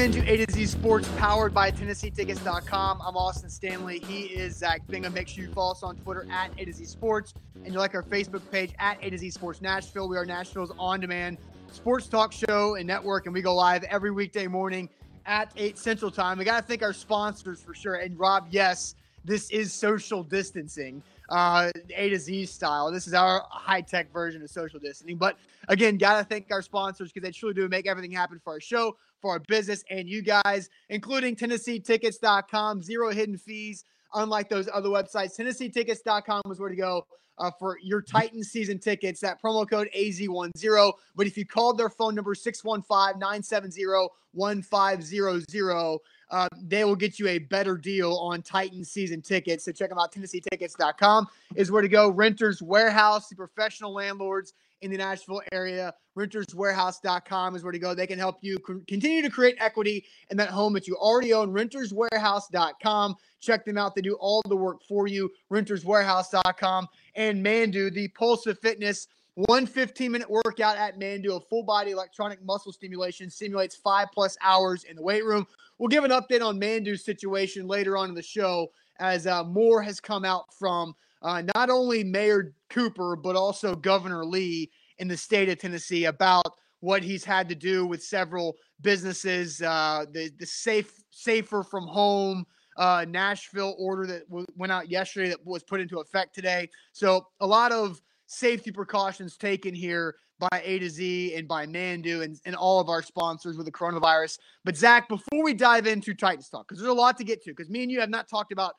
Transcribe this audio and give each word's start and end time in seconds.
into 0.00 0.26
A 0.32 0.46
to 0.46 0.50
Z 0.50 0.64
Sports 0.64 1.06
powered 1.18 1.52
by 1.52 1.70
TennesseeTickets.com. 1.70 3.02
I'm 3.04 3.16
Austin 3.18 3.50
Stanley. 3.50 3.98
He 3.98 4.22
is 4.22 4.56
Zach 4.56 4.80
Bingham. 4.86 5.12
Make 5.12 5.28
sure 5.28 5.44
you 5.44 5.52
follow 5.52 5.72
us 5.72 5.82
on 5.82 5.96
Twitter 5.96 6.26
at 6.30 6.50
A 6.56 6.64
to 6.64 6.72
Z 6.72 6.86
Sports 6.86 7.34
and 7.66 7.74
you 7.74 7.78
like 7.78 7.94
our 7.94 8.02
Facebook 8.02 8.40
page 8.50 8.72
at 8.78 8.96
A 9.02 9.10
to 9.10 9.18
Z 9.18 9.28
Sports 9.28 9.60
Nashville. 9.60 10.08
We 10.08 10.16
are 10.16 10.24
Nashville's 10.24 10.72
on 10.78 11.00
demand 11.00 11.36
sports 11.70 12.06
talk 12.06 12.32
show 12.32 12.76
and 12.76 12.86
network, 12.86 13.26
and 13.26 13.34
we 13.34 13.42
go 13.42 13.54
live 13.54 13.84
every 13.84 14.10
weekday 14.10 14.46
morning 14.46 14.88
at 15.26 15.52
8 15.54 15.76
Central 15.76 16.10
Time. 16.10 16.38
We 16.38 16.46
got 16.46 16.62
to 16.62 16.66
thank 16.66 16.82
our 16.82 16.94
sponsors 16.94 17.60
for 17.60 17.74
sure. 17.74 17.96
And 17.96 18.18
Rob, 18.18 18.46
yes, 18.50 18.94
this 19.26 19.50
is 19.50 19.70
social 19.70 20.22
distancing 20.22 21.02
uh, 21.28 21.70
A 21.94 22.08
to 22.08 22.18
Z 22.18 22.46
style. 22.46 22.90
This 22.90 23.06
is 23.06 23.12
our 23.12 23.44
high 23.50 23.82
tech 23.82 24.12
version 24.12 24.42
of 24.42 24.50
social 24.50 24.80
distancing. 24.80 25.16
But 25.16 25.36
again, 25.68 25.98
got 25.98 26.18
to 26.18 26.24
thank 26.24 26.50
our 26.50 26.62
sponsors 26.62 27.12
because 27.12 27.26
they 27.26 27.32
truly 27.32 27.54
do 27.54 27.68
make 27.68 27.86
everything 27.86 28.10
happen 28.10 28.40
for 28.42 28.54
our 28.54 28.60
show, 28.60 28.96
for 29.20 29.32
our 29.32 29.40
business, 29.48 29.84
and 29.90 30.08
you 30.08 30.22
guys, 30.22 30.68
including 30.88 31.36
TennesseeTickets.com. 31.36 32.82
Zero 32.82 33.10
hidden 33.10 33.36
fees, 33.36 33.84
unlike 34.14 34.48
those 34.48 34.68
other 34.72 34.88
websites. 34.88 35.38
TennesseeTickets.com 35.38 36.42
is 36.50 36.60
where 36.60 36.70
to 36.70 36.76
go. 36.76 37.06
Uh, 37.38 37.50
for 37.58 37.78
your 37.82 38.02
Titan 38.02 38.44
season 38.44 38.78
tickets, 38.78 39.18
that 39.20 39.40
promo 39.42 39.68
code 39.68 39.88
AZ10. 39.96 40.92
But 41.16 41.26
if 41.26 41.38
you 41.38 41.46
called 41.46 41.78
their 41.78 41.88
phone 41.88 42.14
number 42.14 42.34
615 42.34 43.18
970 43.18 44.08
1500, 44.32 45.98
uh, 46.30 46.48
they 46.62 46.84
will 46.84 46.96
get 46.96 47.18
you 47.18 47.28
a 47.28 47.38
better 47.38 47.76
deal 47.76 48.14
on 48.16 48.42
Titan 48.42 48.84
season 48.84 49.22
tickets. 49.22 49.64
So 49.64 49.72
check 49.72 49.88
them 49.88 49.98
out. 49.98 50.12
TennesseeTickets.com 50.12 51.26
is 51.56 51.70
where 51.70 51.82
to 51.82 51.88
go. 51.88 52.10
Renters 52.10 52.62
Warehouse, 52.62 53.28
the 53.28 53.36
professional 53.36 53.92
landlords 53.92 54.54
in 54.82 54.90
the 54.90 54.96
Nashville 54.96 55.42
area. 55.52 55.92
RentersWarehouse.com 56.16 57.54
is 57.54 57.62
where 57.62 57.72
to 57.72 57.78
go. 57.78 57.94
They 57.94 58.06
can 58.06 58.18
help 58.18 58.38
you 58.40 58.58
continue 58.88 59.22
to 59.22 59.30
create 59.30 59.56
equity 59.58 60.04
in 60.30 60.36
that 60.38 60.50
home 60.50 60.72
that 60.74 60.86
you 60.86 60.96
already 60.96 61.32
own. 61.32 61.52
RentersWarehouse.com. 61.52 63.16
Check 63.40 63.64
them 63.64 63.78
out. 63.78 63.94
They 63.94 64.02
do 64.02 64.14
all 64.14 64.42
the 64.48 64.56
work 64.56 64.82
for 64.88 65.06
you. 65.06 65.30
RentersWarehouse.com. 65.52 66.88
And 67.14 67.44
Manduu, 67.44 67.92
the 67.92 68.08
Pulse 68.08 68.46
of 68.46 68.58
Fitness 68.58 69.08
one 69.34 69.66
15 69.66 70.10
minute 70.10 70.30
workout 70.30 70.76
at 70.76 70.98
Manduu, 70.98 71.36
a 71.36 71.40
full 71.40 71.62
body 71.62 71.92
electronic 71.92 72.42
muscle 72.44 72.72
stimulation, 72.72 73.30
simulates 73.30 73.76
five 73.76 74.08
plus 74.12 74.36
hours 74.42 74.84
in 74.84 74.96
the 74.96 75.02
weight 75.02 75.24
room. 75.24 75.46
We'll 75.78 75.88
give 75.88 76.04
an 76.04 76.10
update 76.10 76.44
on 76.44 76.60
Manduu's 76.60 77.04
situation 77.04 77.66
later 77.66 77.96
on 77.96 78.08
in 78.08 78.14
the 78.14 78.22
show 78.22 78.70
as 78.98 79.26
uh, 79.26 79.44
more 79.44 79.82
has 79.82 80.00
come 80.00 80.24
out 80.24 80.52
from 80.52 80.94
uh, 81.22 81.42
not 81.54 81.70
only 81.70 82.04
Mayor 82.04 82.54
Cooper, 82.68 83.16
but 83.16 83.36
also 83.36 83.74
Governor 83.74 84.24
Lee 84.24 84.70
in 84.98 85.08
the 85.08 85.16
state 85.16 85.48
of 85.48 85.58
Tennessee 85.58 86.04
about 86.04 86.46
what 86.80 87.02
he's 87.02 87.24
had 87.24 87.48
to 87.48 87.54
do 87.54 87.86
with 87.86 88.02
several 88.02 88.56
businesses, 88.80 89.60
uh, 89.62 90.04
the, 90.12 90.30
the 90.38 90.46
safe, 90.46 90.92
safer 91.10 91.62
from 91.62 91.86
home. 91.86 92.46
Uh, 92.76 93.04
Nashville 93.06 93.74
order 93.78 94.06
that 94.06 94.26
w- 94.28 94.46
went 94.56 94.72
out 94.72 94.90
yesterday 94.90 95.28
that 95.28 95.44
was 95.44 95.62
put 95.62 95.80
into 95.80 96.00
effect 96.00 96.34
today. 96.34 96.70
So 96.92 97.26
a 97.40 97.46
lot 97.46 97.72
of 97.72 98.00
safety 98.30 98.70
precautions 98.70 99.36
taken 99.36 99.74
here 99.74 100.14
by 100.38 100.62
A 100.64 100.78
to 100.78 100.88
Z 100.88 101.34
and 101.34 101.48
by 101.48 101.66
Manduu 101.66 102.22
and, 102.22 102.40
and 102.46 102.54
all 102.54 102.80
of 102.80 102.88
our 102.88 103.02
sponsors 103.02 103.56
with 103.56 103.66
the 103.66 103.72
coronavirus. 103.72 104.38
But 104.64 104.76
Zach, 104.76 105.08
before 105.08 105.42
we 105.42 105.52
dive 105.52 105.86
into 105.86 106.14
Titans 106.14 106.48
talk, 106.48 106.68
because 106.68 106.80
there's 106.80 106.90
a 106.90 106.94
lot 106.94 107.18
to 107.18 107.24
get 107.24 107.42
to, 107.42 107.50
because 107.50 107.68
me 107.68 107.82
and 107.82 107.90
you 107.90 108.00
have 108.00 108.08
not 108.08 108.28
talked 108.28 108.52
about 108.52 108.74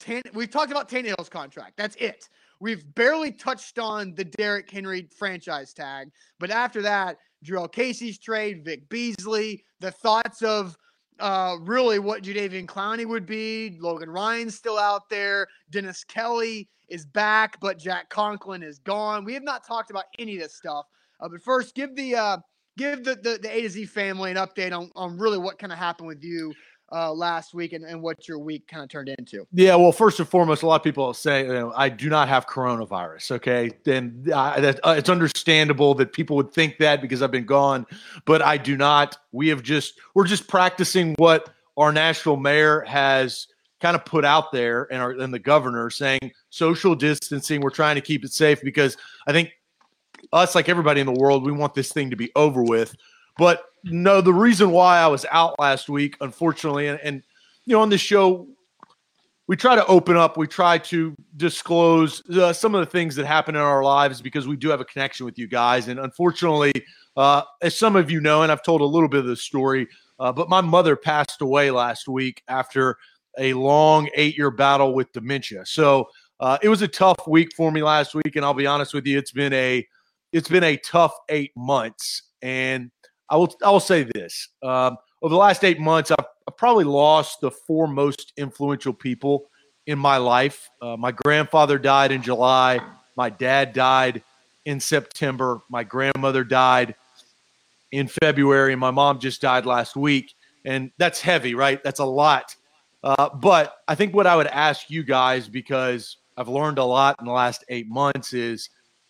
Tan- 0.00 0.22
we've 0.32 0.50
talked 0.50 0.70
about 0.70 0.88
Tannehill's 0.88 1.28
contract. 1.28 1.74
That's 1.76 1.96
it. 1.96 2.28
We've 2.58 2.84
barely 2.94 3.32
touched 3.32 3.78
on 3.78 4.14
the 4.14 4.24
Derrick 4.24 4.70
Henry 4.70 5.08
franchise 5.18 5.72
tag. 5.72 6.10
But 6.38 6.50
after 6.50 6.82
that, 6.82 7.16
Jurrell 7.44 7.70
Casey's 7.70 8.18
trade, 8.18 8.64
Vic 8.64 8.88
Beasley, 8.88 9.64
the 9.80 9.90
thoughts 9.90 10.42
of 10.42 10.76
uh, 11.20 11.56
really 11.60 11.98
what 11.98 12.22
Jadeveon 12.22 12.66
Clowney 12.66 13.06
would 13.06 13.26
be. 13.26 13.78
Logan 13.80 14.10
Ryan's 14.10 14.54
still 14.54 14.78
out 14.78 15.08
there. 15.08 15.46
Dennis 15.70 16.04
Kelly 16.04 16.68
is 16.88 17.06
back, 17.06 17.58
but 17.60 17.78
Jack 17.78 18.08
Conklin 18.08 18.62
is 18.62 18.78
gone. 18.78 19.24
We 19.24 19.34
have 19.34 19.42
not 19.42 19.66
talked 19.66 19.90
about 19.90 20.04
any 20.18 20.36
of 20.36 20.42
this 20.42 20.56
stuff. 20.56 20.86
Uh, 21.20 21.28
but 21.28 21.42
first, 21.42 21.74
give 21.74 21.94
the 21.94 22.16
uh, 22.16 22.38
give 22.76 23.04
the, 23.04 23.14
the, 23.14 23.38
the 23.42 23.54
A 23.54 23.62
to 23.62 23.68
Z 23.70 23.86
family 23.86 24.30
an 24.30 24.36
update 24.36 24.76
on, 24.76 24.90
on 24.96 25.18
really 25.18 25.38
what 25.38 25.58
kind 25.58 25.72
of 25.72 25.78
happened 25.78 26.08
with 26.08 26.24
you 26.24 26.52
uh, 26.92 27.12
last 27.12 27.54
week 27.54 27.72
and, 27.72 27.84
and 27.84 28.00
what 28.02 28.26
your 28.28 28.38
week 28.38 28.66
kind 28.66 28.82
of 28.82 28.88
turned 28.88 29.08
into. 29.08 29.46
Yeah, 29.52 29.76
well, 29.76 29.92
first 29.92 30.18
and 30.18 30.28
foremost, 30.28 30.62
a 30.62 30.66
lot 30.66 30.76
of 30.76 30.82
people 30.82 31.12
say 31.14 31.46
you 31.46 31.52
know, 31.52 31.72
I 31.74 31.88
do 31.88 32.08
not 32.08 32.28
have 32.28 32.46
coronavirus. 32.46 33.32
Okay, 33.32 33.70
then 33.84 34.22
that, 34.24 34.80
uh, 34.82 34.94
it's 34.96 35.08
understandable 35.08 35.94
that 35.94 36.12
people 36.12 36.36
would 36.36 36.52
think 36.52 36.78
that 36.78 37.00
because 37.00 37.22
I've 37.22 37.30
been 37.30 37.46
gone, 37.46 37.86
but 38.24 38.42
I 38.42 38.56
do 38.56 38.76
not. 38.76 39.18
We 39.32 39.48
have 39.48 39.62
just 39.62 40.00
we're 40.14 40.26
just 40.26 40.48
practicing 40.48 41.14
what 41.16 41.50
our 41.76 41.92
national 41.92 42.36
mayor 42.36 42.80
has 42.80 43.46
kind 43.80 43.96
of 43.96 44.04
put 44.04 44.24
out 44.24 44.52
there 44.52 44.86
and, 44.92 45.00
our, 45.00 45.12
and 45.12 45.32
the 45.32 45.38
governor 45.38 45.88
saying 45.90 46.32
social 46.50 46.94
distancing. 46.94 47.60
We're 47.60 47.70
trying 47.70 47.94
to 47.94 48.02
keep 48.02 48.24
it 48.24 48.32
safe 48.32 48.60
because 48.62 48.96
I 49.26 49.32
think 49.32 49.52
us, 50.32 50.54
like 50.54 50.68
everybody 50.68 51.00
in 51.00 51.06
the 51.06 51.18
world, 51.18 51.44
we 51.44 51.52
want 51.52 51.74
this 51.74 51.92
thing 51.92 52.10
to 52.10 52.16
be 52.16 52.30
over 52.36 52.62
with. 52.62 52.94
But 53.38 53.64
no, 53.84 54.20
the 54.20 54.34
reason 54.34 54.70
why 54.70 54.98
I 54.98 55.06
was 55.06 55.26
out 55.30 55.58
last 55.58 55.88
week, 55.88 56.16
unfortunately, 56.20 56.88
and, 56.88 57.00
and 57.02 57.22
you 57.64 57.76
know, 57.76 57.82
on 57.82 57.90
this 57.90 58.00
show, 58.00 58.48
we 59.46 59.56
try 59.56 59.74
to 59.74 59.84
open 59.86 60.16
up, 60.16 60.36
we 60.36 60.46
try 60.46 60.78
to 60.78 61.14
disclose 61.36 62.22
uh, 62.30 62.52
some 62.52 62.74
of 62.74 62.80
the 62.80 62.90
things 62.90 63.16
that 63.16 63.26
happen 63.26 63.56
in 63.56 63.60
our 63.60 63.82
lives 63.82 64.22
because 64.22 64.46
we 64.46 64.56
do 64.56 64.68
have 64.68 64.80
a 64.80 64.84
connection 64.84 65.26
with 65.26 65.38
you 65.38 65.48
guys. 65.48 65.88
And 65.88 65.98
unfortunately, 65.98 66.72
uh, 67.16 67.42
as 67.60 67.76
some 67.76 67.96
of 67.96 68.10
you 68.10 68.20
know, 68.20 68.42
and 68.42 68.52
I've 68.52 68.62
told 68.62 68.80
a 68.80 68.84
little 68.84 69.08
bit 69.08 69.20
of 69.20 69.26
the 69.26 69.36
story, 69.36 69.88
uh, 70.20 70.30
but 70.32 70.48
my 70.48 70.60
mother 70.60 70.94
passed 70.94 71.40
away 71.40 71.70
last 71.70 72.06
week 72.06 72.42
after 72.46 72.96
a 73.38 73.52
long 73.54 74.08
eight 74.14 74.36
year 74.38 74.50
battle 74.50 74.94
with 74.94 75.10
dementia. 75.12 75.66
So 75.66 76.08
uh, 76.38 76.58
it 76.62 76.68
was 76.68 76.82
a 76.82 76.88
tough 76.88 77.26
week 77.26 77.50
for 77.56 77.72
me 77.72 77.82
last 77.82 78.14
week, 78.14 78.36
and 78.36 78.44
I'll 78.44 78.54
be 78.54 78.66
honest 78.66 78.94
with 78.94 79.06
you, 79.06 79.18
it's 79.18 79.32
been 79.32 79.52
a 79.52 79.86
it's 80.32 80.48
been 80.48 80.64
a 80.64 80.76
tough 80.76 81.14
eight 81.28 81.50
months. 81.56 82.22
And 82.40 82.90
I 83.30 83.36
will 83.36 83.54
I 83.62 83.70
will 83.70 83.80
say 83.80 84.02
this: 84.02 84.48
um, 84.62 84.98
over 85.22 85.30
the 85.30 85.38
last 85.38 85.64
eight 85.64 85.80
months, 85.80 86.10
I've, 86.10 86.26
I've, 86.48 86.56
probably 86.56 86.84
lost 86.84 87.40
the 87.40 87.50
four 87.50 87.86
most 87.86 88.32
influential 88.36 88.92
people 88.92 89.48
in 89.86 89.98
my 89.98 90.16
life. 90.16 90.68
Uh, 90.82 90.96
my 90.96 91.12
grandfather 91.12 91.78
died 91.78 92.12
in 92.12 92.22
July. 92.22 92.80
My 93.16 93.30
dad 93.30 93.72
died 93.72 94.22
in 94.64 94.80
September. 94.80 95.60
My 95.68 95.84
grandmother 95.84 96.44
died 96.44 96.94
in 97.92 98.08
February, 98.08 98.72
and 98.72 98.80
my 98.80 98.90
mom 98.90 99.20
just 99.20 99.40
died 99.40 99.66
last 99.66 99.96
week. 99.96 100.34
And 100.64 100.90
that's 100.98 101.20
heavy, 101.20 101.54
right? 101.54 101.82
That's 101.82 102.00
a 102.00 102.04
lot. 102.04 102.54
Uh, 103.02 103.30
but 103.34 103.76
I 103.88 103.94
think 103.94 104.14
what 104.14 104.26
I 104.26 104.36
would 104.36 104.46
ask 104.46 104.90
you 104.90 105.02
guys, 105.02 105.48
because 105.48 106.18
I've 106.36 106.48
learned 106.48 106.78
a 106.78 106.84
lot 106.84 107.16
in 107.18 107.26
the 107.26 107.32
last 107.32 107.64
eight 107.68 107.88
months, 107.88 108.32
is 108.32 108.68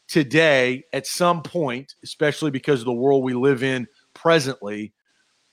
today, 0.09 0.85
at 0.93 1.07
some 1.07 1.43
point, 1.43 1.95
especially 2.05 2.51
because 2.51 2.81
of 2.81 2.87
the 2.87 2.93
world 2.93 3.25
we 3.25 3.35
live 3.35 3.63
in 3.63 3.87
presently, 4.21 4.93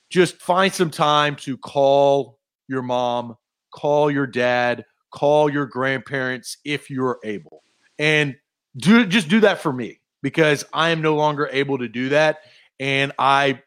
just 0.09 0.41
find 0.41 0.73
some 0.73 0.89
time 0.89 1.35
to 1.37 1.57
call 1.57 2.39
your 2.67 2.81
mom, 2.81 3.37
call 3.71 4.09
your 4.11 4.27
dad, 4.27 4.85
call 5.11 5.49
your 5.49 5.65
grandparents 5.65 6.57
if 6.65 6.89
you're 6.89 7.19
able. 7.23 7.63
And 7.99 8.35
do 8.75 9.05
just 9.05 9.29
do 9.29 9.39
that 9.41 9.61
for 9.61 9.73
me 9.73 9.99
because 10.21 10.65
I 10.73 10.89
am 10.89 11.01
no 11.01 11.15
longer 11.15 11.49
able 11.51 11.77
to 11.79 11.87
do 11.87 12.09
that. 12.09 12.39
And 12.79 13.11
I 13.17 13.61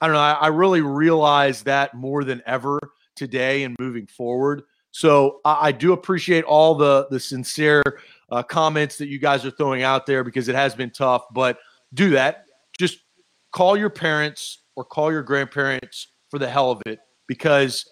I 0.00 0.06
don't 0.06 0.14
know, 0.14 0.20
I, 0.20 0.32
I 0.32 0.46
really 0.48 0.82
realize 0.82 1.62
that 1.62 1.94
more 1.94 2.24
than 2.24 2.42
ever 2.46 2.78
today 3.16 3.62
and 3.62 3.76
moving 3.78 4.06
forward. 4.06 4.62
So 4.90 5.40
I, 5.44 5.68
I 5.68 5.72
do 5.72 5.92
appreciate 5.92 6.44
all 6.44 6.74
the 6.74 7.06
the 7.10 7.20
sincere 7.20 7.82
uh, 8.30 8.42
comments 8.42 8.98
that 8.98 9.08
you 9.08 9.18
guys 9.18 9.44
are 9.44 9.50
throwing 9.50 9.82
out 9.82 10.06
there 10.06 10.24
because 10.24 10.48
it 10.48 10.54
has 10.54 10.74
been 10.74 10.90
tough. 10.90 11.24
But 11.32 11.58
do 11.94 12.10
that. 12.10 12.46
Just 12.78 12.98
call 13.54 13.76
your 13.76 13.88
parents 13.88 14.64
or 14.74 14.84
call 14.84 15.12
your 15.12 15.22
grandparents 15.22 16.08
for 16.28 16.38
the 16.38 16.48
hell 16.48 16.72
of 16.72 16.82
it 16.86 16.98
because 17.28 17.88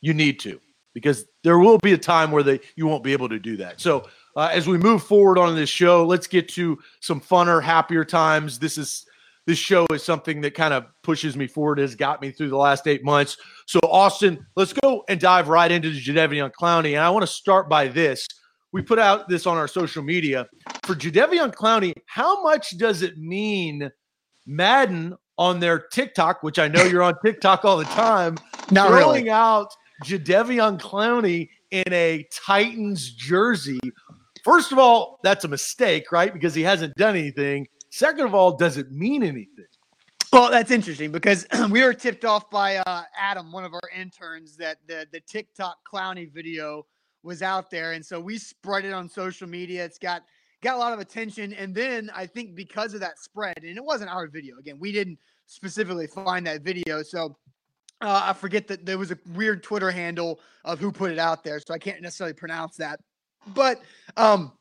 you 0.00 0.12
need 0.12 0.40
to 0.40 0.60
because 0.94 1.24
there 1.44 1.60
will 1.60 1.78
be 1.78 1.92
a 1.92 1.98
time 1.98 2.32
where 2.32 2.42
they 2.42 2.58
you 2.74 2.86
won't 2.86 3.04
be 3.04 3.12
able 3.12 3.28
to 3.28 3.38
do 3.38 3.56
that. 3.56 3.80
So 3.80 4.08
uh, 4.36 4.50
as 4.52 4.66
we 4.66 4.76
move 4.76 5.02
forward 5.02 5.38
on 5.38 5.54
this 5.54 5.68
show, 5.68 6.04
let's 6.04 6.26
get 6.26 6.48
to 6.50 6.78
some 7.00 7.20
funner, 7.20 7.62
happier 7.62 8.04
times. 8.04 8.58
This 8.58 8.76
is 8.78 9.06
this 9.46 9.58
show 9.58 9.86
is 9.92 10.02
something 10.02 10.40
that 10.42 10.54
kind 10.54 10.74
of 10.74 10.86
pushes 11.02 11.36
me 11.36 11.46
forward, 11.46 11.78
has 11.78 11.94
got 11.94 12.20
me 12.20 12.32
through 12.32 12.50
the 12.50 12.56
last 12.56 12.86
eight 12.86 13.04
months. 13.04 13.36
So 13.66 13.78
Austin, 13.84 14.44
let's 14.56 14.72
go 14.72 15.04
and 15.08 15.20
dive 15.20 15.48
right 15.48 15.70
into 15.70 15.90
the 15.90 16.00
Jadeveon 16.00 16.50
Clowney, 16.60 16.94
and 16.94 16.98
I 16.98 17.10
want 17.10 17.22
to 17.22 17.32
start 17.32 17.68
by 17.68 17.86
this. 17.86 18.26
We 18.72 18.82
put 18.82 18.98
out 18.98 19.28
this 19.28 19.46
on 19.46 19.56
our 19.56 19.68
social 19.68 20.02
media 20.02 20.46
for 20.82 20.94
Jadeveon 20.94 21.54
Clowney. 21.54 21.92
How 22.06 22.42
much 22.42 22.76
does 22.76 23.02
it 23.02 23.16
mean 23.16 23.90
Madden 24.48 25.14
on 25.36 25.60
their 25.60 25.78
TikTok, 25.78 26.42
which 26.42 26.58
I 26.58 26.66
know 26.66 26.82
you're 26.82 27.02
on 27.02 27.14
TikTok 27.24 27.64
all 27.64 27.76
the 27.76 27.84
time, 27.84 28.36
Not 28.70 28.88
throwing 28.88 29.24
really. 29.24 29.30
out 29.30 29.72
Jadeveon 30.04 30.80
Clowney 30.80 31.50
in 31.70 31.92
a 31.92 32.26
Titans 32.32 33.10
jersey. 33.12 33.78
First 34.42 34.72
of 34.72 34.78
all, 34.78 35.20
that's 35.22 35.44
a 35.44 35.48
mistake, 35.48 36.10
right? 36.10 36.32
Because 36.32 36.54
he 36.54 36.62
hasn't 36.62 36.94
done 36.96 37.14
anything. 37.14 37.68
Second 37.90 38.26
of 38.26 38.34
all, 38.34 38.56
does 38.56 38.78
it 38.78 38.90
mean 38.90 39.22
anything? 39.22 39.66
Well, 40.32 40.50
that's 40.50 40.70
interesting 40.70 41.12
because 41.12 41.46
we 41.70 41.82
were 41.82 41.94
tipped 41.94 42.24
off 42.24 42.50
by 42.50 42.76
uh, 42.76 43.02
Adam, 43.18 43.52
one 43.52 43.64
of 43.64 43.74
our 43.74 43.90
interns, 43.94 44.56
that 44.56 44.78
the 44.86 45.06
the 45.12 45.20
TikTok 45.20 45.78
Clowney 45.90 46.30
video 46.30 46.86
was 47.22 47.42
out 47.42 47.70
there, 47.70 47.92
and 47.92 48.04
so 48.04 48.20
we 48.20 48.38
spread 48.38 48.84
it 48.84 48.92
on 48.92 49.08
social 49.08 49.48
media. 49.48 49.84
It's 49.84 49.98
got 49.98 50.22
got 50.62 50.76
a 50.76 50.78
lot 50.78 50.92
of 50.92 50.98
attention, 50.98 51.52
and 51.52 51.74
then 51.74 52.10
I 52.14 52.26
think 52.26 52.54
because 52.54 52.94
of 52.94 53.00
that 53.00 53.18
spread, 53.18 53.58
and 53.58 53.76
it 53.76 53.84
wasn't 53.84 54.10
our 54.10 54.26
video. 54.26 54.58
Again, 54.58 54.78
we 54.78 54.92
didn't 54.92 55.18
specifically 55.46 56.06
find 56.06 56.46
that 56.46 56.62
video, 56.62 57.02
so 57.02 57.36
uh, 58.00 58.22
I 58.24 58.32
forget 58.32 58.68
that 58.68 58.86
there 58.86 58.98
was 58.98 59.10
a 59.10 59.18
weird 59.34 59.62
Twitter 59.62 59.90
handle 59.90 60.40
of 60.64 60.78
who 60.78 60.92
put 60.92 61.10
it 61.10 61.18
out 61.18 61.44
there, 61.44 61.60
so 61.60 61.74
I 61.74 61.78
can't 61.78 62.02
necessarily 62.02 62.34
pronounce 62.34 62.76
that. 62.76 63.00
But 63.54 63.82
um, 64.16 64.52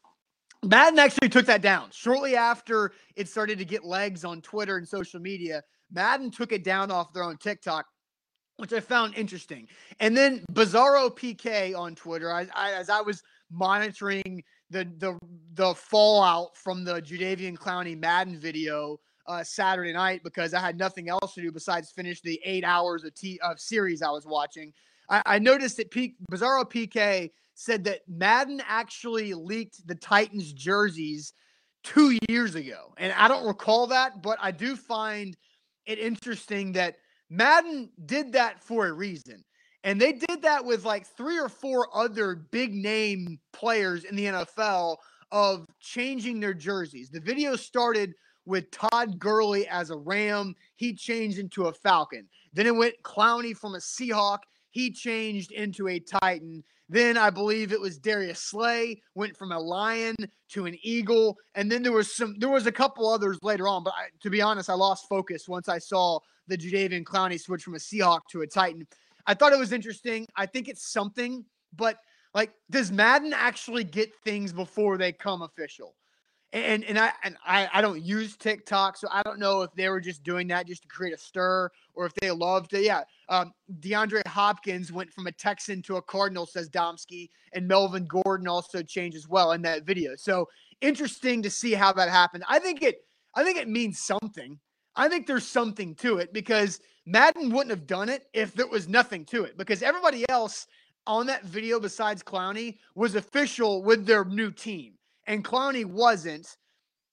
Madden 0.63 0.99
actually 0.99 1.29
took 1.29 1.45
that 1.45 1.61
down 1.61 1.89
shortly 1.91 2.35
after 2.35 2.93
it 3.15 3.27
started 3.27 3.57
to 3.59 3.65
get 3.65 3.83
legs 3.83 4.23
on 4.25 4.41
Twitter 4.41 4.77
and 4.77 4.87
social 4.87 5.19
media. 5.19 5.61
Madden 5.91 6.31
took 6.31 6.51
it 6.51 6.63
down 6.63 6.91
off 6.91 7.13
their 7.13 7.23
own 7.23 7.37
TikTok, 7.37 7.85
which 8.57 8.73
I 8.73 8.79
found 8.79 9.15
interesting. 9.15 9.67
And 9.99 10.17
then 10.17 10.43
Bizarro 10.51 11.15
PK 11.15 11.77
on 11.77 11.95
Twitter, 11.95 12.31
I, 12.31 12.47
I, 12.55 12.73
as 12.73 12.89
I 12.89 13.01
was 13.01 13.23
monitoring 13.51 14.43
the 14.69 14.87
the 14.97 15.17
the 15.53 15.73
fallout 15.73 16.55
from 16.55 16.83
the 16.83 17.01
Jadeveon 17.01 17.57
Clowney 17.57 17.97
Madden 17.97 18.37
video 18.37 18.99
uh, 19.27 19.43
Saturday 19.43 19.93
night 19.93 20.21
because 20.23 20.53
I 20.53 20.59
had 20.59 20.77
nothing 20.77 21.09
else 21.09 21.33
to 21.33 21.41
do 21.41 21.51
besides 21.51 21.91
finish 21.91 22.21
the 22.21 22.39
eight 22.45 22.63
hours 22.63 23.03
of, 23.03 23.13
t- 23.13 23.39
of 23.43 23.59
series 23.59 24.01
I 24.01 24.09
was 24.09 24.25
watching. 24.25 24.73
I, 25.09 25.21
I 25.25 25.39
noticed 25.39 25.77
that 25.77 25.91
P- 25.91 26.15
Bizarro 26.31 26.63
PK 26.63 27.31
said 27.55 27.83
that 27.85 28.01
Madden 28.07 28.61
actually 28.67 29.33
leaked 29.33 29.85
the 29.87 29.95
Titans 29.95 30.53
jerseys 30.53 31.33
two 31.83 32.17
years 32.29 32.55
ago. 32.55 32.93
And 32.97 33.11
I 33.13 33.27
don't 33.27 33.45
recall 33.45 33.87
that, 33.87 34.21
but 34.21 34.37
I 34.41 34.51
do 34.51 34.75
find 34.75 35.35
it 35.85 35.99
interesting 35.99 36.73
that 36.73 36.97
Madden 37.29 37.89
did 38.05 38.33
that 38.33 38.63
for 38.63 38.87
a 38.87 38.93
reason. 38.93 39.43
And 39.83 40.01
they 40.01 40.13
did 40.13 40.41
that 40.41 40.65
with 40.65 40.85
like 40.85 41.05
three 41.05 41.39
or 41.39 41.49
four 41.49 41.87
other 41.93 42.35
big 42.35 42.73
name 42.73 43.39
players 43.53 44.03
in 44.03 44.15
the 44.15 44.25
NFL 44.25 44.97
of 45.31 45.65
changing 45.79 46.39
their 46.39 46.53
jerseys. 46.53 47.09
The 47.09 47.19
video 47.19 47.55
started 47.55 48.13
with 48.45 48.71
Todd 48.71 49.19
Gurley 49.19 49.67
as 49.67 49.89
a 49.89 49.97
Ram. 49.97 50.55
He 50.75 50.93
changed 50.93 51.37
into 51.37 51.65
a 51.65 51.73
Falcon. 51.73 52.27
Then 52.53 52.65
it 52.65 52.75
went 52.75 52.95
Clowney 53.03 53.55
from 53.55 53.75
a 53.75 53.79
Seahawk. 53.79 54.39
He 54.71 54.91
changed 54.91 55.51
into 55.51 55.87
a 55.87 55.99
Titan. 55.99 56.63
Then 56.89 57.17
I 57.17 57.29
believe 57.29 57.73
it 57.73 57.81
was 57.81 57.97
Darius 57.97 58.39
Slay 58.39 59.01
went 59.13 59.35
from 59.35 59.51
a 59.51 59.59
lion 59.59 60.15
to 60.51 60.65
an 60.65 60.77
eagle, 60.81 61.37
and 61.55 61.69
then 61.69 61.83
there 61.83 61.91
was 61.91 62.15
some. 62.15 62.35
There 62.39 62.49
was 62.49 62.65
a 62.65 62.71
couple 62.71 63.09
others 63.09 63.37
later 63.41 63.67
on, 63.67 63.83
but 63.83 63.93
I, 63.93 64.07
to 64.21 64.29
be 64.29 64.41
honest, 64.41 64.69
I 64.69 64.73
lost 64.73 65.09
focus 65.09 65.49
once 65.49 65.67
I 65.67 65.79
saw 65.79 66.19
the 66.47 66.57
Jadeveon 66.57 67.03
Clowney 67.03 67.39
switch 67.39 67.63
from 67.63 67.75
a 67.75 67.79
Seahawk 67.79 68.21
to 68.31 68.41
a 68.41 68.47
Titan. 68.47 68.87
I 69.27 69.33
thought 69.33 69.53
it 69.53 69.59
was 69.59 69.73
interesting. 69.73 70.25
I 70.35 70.45
think 70.45 70.67
it's 70.69 70.91
something, 70.91 71.45
but 71.75 71.97
like, 72.33 72.53
does 72.71 72.91
Madden 72.91 73.33
actually 73.33 73.83
get 73.83 74.15
things 74.23 74.53
before 74.53 74.97
they 74.97 75.11
come 75.11 75.41
official? 75.41 75.95
And 76.53 76.85
and 76.85 76.97
I 76.97 77.11
and 77.25 77.35
I, 77.45 77.67
I 77.73 77.81
don't 77.81 78.01
use 78.01 78.37
TikTok, 78.37 78.95
so 78.95 79.09
I 79.11 79.21
don't 79.23 79.37
know 79.37 79.63
if 79.63 79.73
they 79.73 79.89
were 79.89 79.99
just 79.99 80.23
doing 80.23 80.47
that 80.47 80.65
just 80.65 80.83
to 80.83 80.87
create 80.87 81.13
a 81.13 81.17
stir 81.17 81.69
or 81.93 82.05
if 82.05 82.13
they 82.15 82.31
loved 82.31 82.73
it. 82.73 82.83
Yeah. 82.83 83.03
Um, 83.27 83.51
DeAndre 83.81 84.25
Hopkins 84.25 84.89
went 84.89 85.11
from 85.11 85.27
a 85.27 85.31
Texan 85.33 85.81
to 85.83 85.97
a 85.97 86.01
Cardinal, 86.01 86.45
says 86.45 86.69
Domsky, 86.69 87.29
and 87.51 87.67
Melvin 87.67 88.05
Gordon 88.05 88.47
also 88.47 88.81
changed 88.81 89.17
as 89.17 89.27
well 89.27 89.51
in 89.51 89.61
that 89.63 89.83
video. 89.83 90.15
So 90.15 90.47
interesting 90.79 91.43
to 91.43 91.49
see 91.49 91.73
how 91.73 91.91
that 91.93 92.07
happened. 92.07 92.45
I 92.47 92.59
think 92.59 92.81
it 92.81 92.99
I 93.35 93.43
think 93.43 93.57
it 93.57 93.67
means 93.67 93.99
something. 93.99 94.57
I 94.95 95.09
think 95.09 95.27
there's 95.27 95.47
something 95.47 95.95
to 95.95 96.17
it 96.17 96.31
because 96.31 96.79
Madden 97.07 97.51
wouldn't 97.51 97.69
have 97.69 97.87
done 97.87 98.09
it 98.09 98.27
if 98.33 98.53
there 98.53 98.67
was 98.67 98.89
nothing 98.89 99.23
to 99.25 99.45
it 99.45 99.57
because 99.57 99.81
everybody 99.81 100.27
else 100.29 100.67
on 101.07 101.25
that 101.27 101.45
video 101.45 101.79
besides 101.79 102.21
Clowney 102.21 102.79
was 102.95 103.15
official 103.15 103.81
with 103.81 104.05
their 104.05 104.25
new 104.25 104.51
team 104.51 104.93
and 105.25 105.43
Clowney 105.43 105.85
wasn't, 105.85 106.57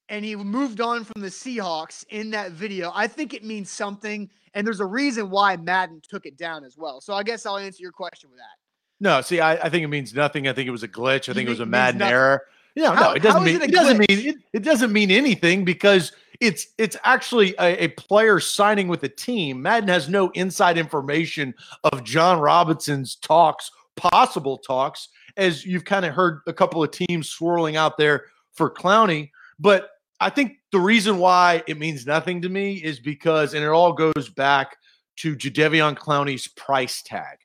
and 0.09 0.25
he 0.25 0.35
moved 0.35 0.81
on 0.81 1.05
from 1.05 1.23
the 1.23 1.29
Seahawks 1.29 2.05
in 2.11 2.31
that 2.33 2.51
video, 2.51 2.91
I 2.93 3.07
think 3.07 3.35
it 3.35 3.45
means 3.45 3.71
something. 3.71 4.29
And 4.53 4.67
there's 4.67 4.81
a 4.81 4.87
reason 4.87 5.31
why 5.31 5.57
Madden 5.57 6.03
took 6.09 6.27
it 6.27 6.37
down 6.37 6.65
as 6.65 6.77
well. 6.77 7.01
So 7.01 7.15
I 7.15 7.23
guess 7.23 7.47
I'll 7.47 7.59
answer 7.59 7.81
your 7.81 7.93
question 7.93 8.31
with 8.31 8.39
that. 8.39 8.57
No, 9.01 9.21
see, 9.21 9.41
I, 9.41 9.53
I 9.53 9.69
think 9.69 9.85
it 9.85 9.89
means 9.89 10.13
nothing. 10.13 10.49
I 10.49 10.53
think 10.53 10.67
it 10.67 10.73
was 10.73 10.83
a 10.83 10.89
glitch. 10.89 11.29
I 11.29 11.35
think 11.35 11.47
it 11.47 11.51
was 11.51 11.61
a 11.61 11.67
Madden 11.67 12.03
error. 12.03 12.43
No, 12.77 12.93
how, 12.93 13.01
no, 13.01 13.13
it 13.13 13.23
doesn't 13.23 13.45
mean 13.45 13.57
it, 13.57 13.63
it 13.63 13.71
doesn't 13.71 13.99
mean 13.99 14.07
it, 14.09 14.37
it, 14.53 14.63
doesn't 14.65 14.93
mean 14.93 15.11
anything 15.13 15.65
because 15.65 16.11
it's 16.45 16.67
it's 16.77 16.97
actually 17.05 17.55
a, 17.59 17.85
a, 17.85 17.89
player 17.89 18.39
signing 18.39 18.87
with 18.87 19.03
a 19.03 19.09
team. 19.09 19.63
Madden 19.63 19.89
has 19.89 20.09
no 20.09 20.31
inside 20.31 20.77
information 20.77 21.55
of 21.85 22.05
Jon 22.05 22.39
Robinson's 22.39 23.17
talks, 23.17 23.71
possible 23.97 24.59
talks 24.59 25.09
as 25.39 25.65
you've 25.65 25.87
kind 25.87 26.05
of 26.05 26.15
heard 26.15 26.41
a 26.47 26.53
couple 26.53 26.83
of 26.83 26.91
teams 26.91 27.31
swirling 27.31 27.77
out 27.77 27.97
there 27.97 28.27
for 28.53 28.71
Clowney. 28.71 29.31
But 29.59 29.91
I 30.21 30.31
think 30.31 30.59
the 30.71 30.81
reason 30.81 31.19
why 31.19 31.63
it 31.67 31.79
means 31.79 32.07
nothing 32.07 32.43
to 32.43 32.49
me 32.49 32.75
is 32.75 33.01
because, 33.01 33.55
and 33.55 33.65
it 33.65 33.69
all 33.69 33.93
goes 33.93 34.29
back 34.29 34.77
to 35.17 35.35
Jadeveon 35.35 35.97
Clowney's 35.97 36.49
price 36.49 37.03
tag. 37.03 37.39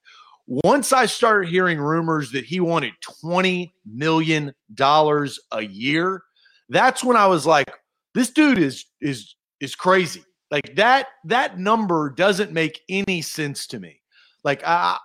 Once 0.46 0.92
I 0.92 1.06
started 1.06 1.50
hearing 1.50 1.80
rumors 1.80 2.32
that 2.32 2.44
he 2.44 2.60
wanted 2.60 2.94
$20 3.24 3.72
million 3.86 4.54
a 4.82 5.62
year, 5.62 6.24
that's 6.70 7.04
when 7.04 7.18
I 7.18 7.28
was 7.28 7.46
like, 7.46 7.72
this 8.14 8.30
dude 8.30 8.60
is 8.60 8.86
is 9.02 9.36
is 9.60 9.76
crazy. 9.76 10.24
Like 10.52 10.76
that 10.76 11.08
that 11.26 11.60
number 11.60 12.10
doesn't 12.10 12.52
make 12.52 12.82
any 12.90 13.22
sense 13.22 13.68
to 13.68 13.80
me. 13.80 14.02
Like 14.44 14.64
I 14.66 14.98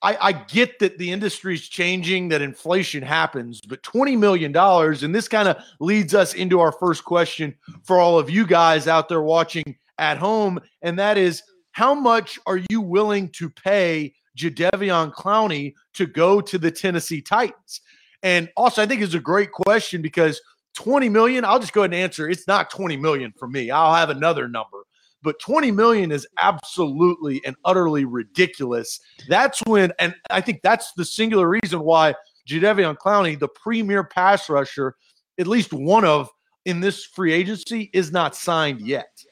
I, 0.00 0.16
I 0.20 0.32
get 0.32 0.78
that 0.78 0.98
the 0.98 1.10
industry 1.10 1.54
is 1.54 1.68
changing, 1.68 2.28
that 2.28 2.40
inflation 2.40 3.02
happens, 3.02 3.60
but 3.60 3.82
$20 3.82 4.16
million, 4.16 4.56
and 4.56 5.14
this 5.14 5.26
kind 5.26 5.48
of 5.48 5.56
leads 5.80 6.14
us 6.14 6.34
into 6.34 6.60
our 6.60 6.70
first 6.70 7.04
question 7.04 7.54
for 7.82 7.98
all 7.98 8.16
of 8.16 8.30
you 8.30 8.46
guys 8.46 8.86
out 8.86 9.08
there 9.08 9.22
watching 9.22 9.76
at 9.98 10.16
home, 10.16 10.60
and 10.82 10.98
that 10.98 11.18
is 11.18 11.42
how 11.72 11.94
much 11.94 12.38
are 12.46 12.60
you 12.70 12.80
willing 12.80 13.28
to 13.30 13.50
pay 13.50 14.14
Jadeveon 14.36 15.12
Clowney 15.12 15.74
to 15.94 16.06
go 16.06 16.40
to 16.40 16.58
the 16.58 16.70
Tennessee 16.70 17.20
Titans? 17.20 17.80
And 18.22 18.48
also, 18.56 18.82
I 18.82 18.86
think 18.86 19.02
it's 19.02 19.14
a 19.14 19.20
great 19.20 19.50
question 19.50 20.00
because 20.00 20.40
20 20.74 21.08
million, 21.08 21.44
I'll 21.44 21.58
just 21.58 21.72
go 21.72 21.82
ahead 21.82 21.92
and 21.92 22.00
answer. 22.00 22.28
It's 22.28 22.46
not 22.46 22.70
20 22.70 22.96
million 22.96 23.32
for 23.38 23.48
me. 23.48 23.70
I'll 23.70 23.94
have 23.94 24.10
another 24.10 24.48
number 24.48 24.84
but 25.22 25.38
20 25.40 25.70
million 25.72 26.12
is 26.12 26.26
absolutely 26.38 27.44
and 27.44 27.56
utterly 27.64 28.04
ridiculous. 28.04 29.00
That's 29.28 29.60
when, 29.66 29.92
and 29.98 30.14
I 30.30 30.40
think 30.40 30.60
that's 30.62 30.92
the 30.92 31.04
singular 31.04 31.48
reason 31.48 31.80
why 31.80 32.14
Jadeveon 32.48 32.96
Clowney, 32.96 33.38
the 33.38 33.48
premier 33.48 34.04
pass 34.04 34.48
rusher, 34.48 34.94
at 35.38 35.46
least 35.46 35.72
one 35.72 36.04
of 36.04 36.30
in 36.64 36.80
this 36.80 37.04
free 37.04 37.32
agency, 37.32 37.90
is 37.92 38.12
not 38.12 38.34
signed 38.34 38.80
yet. 38.80 39.24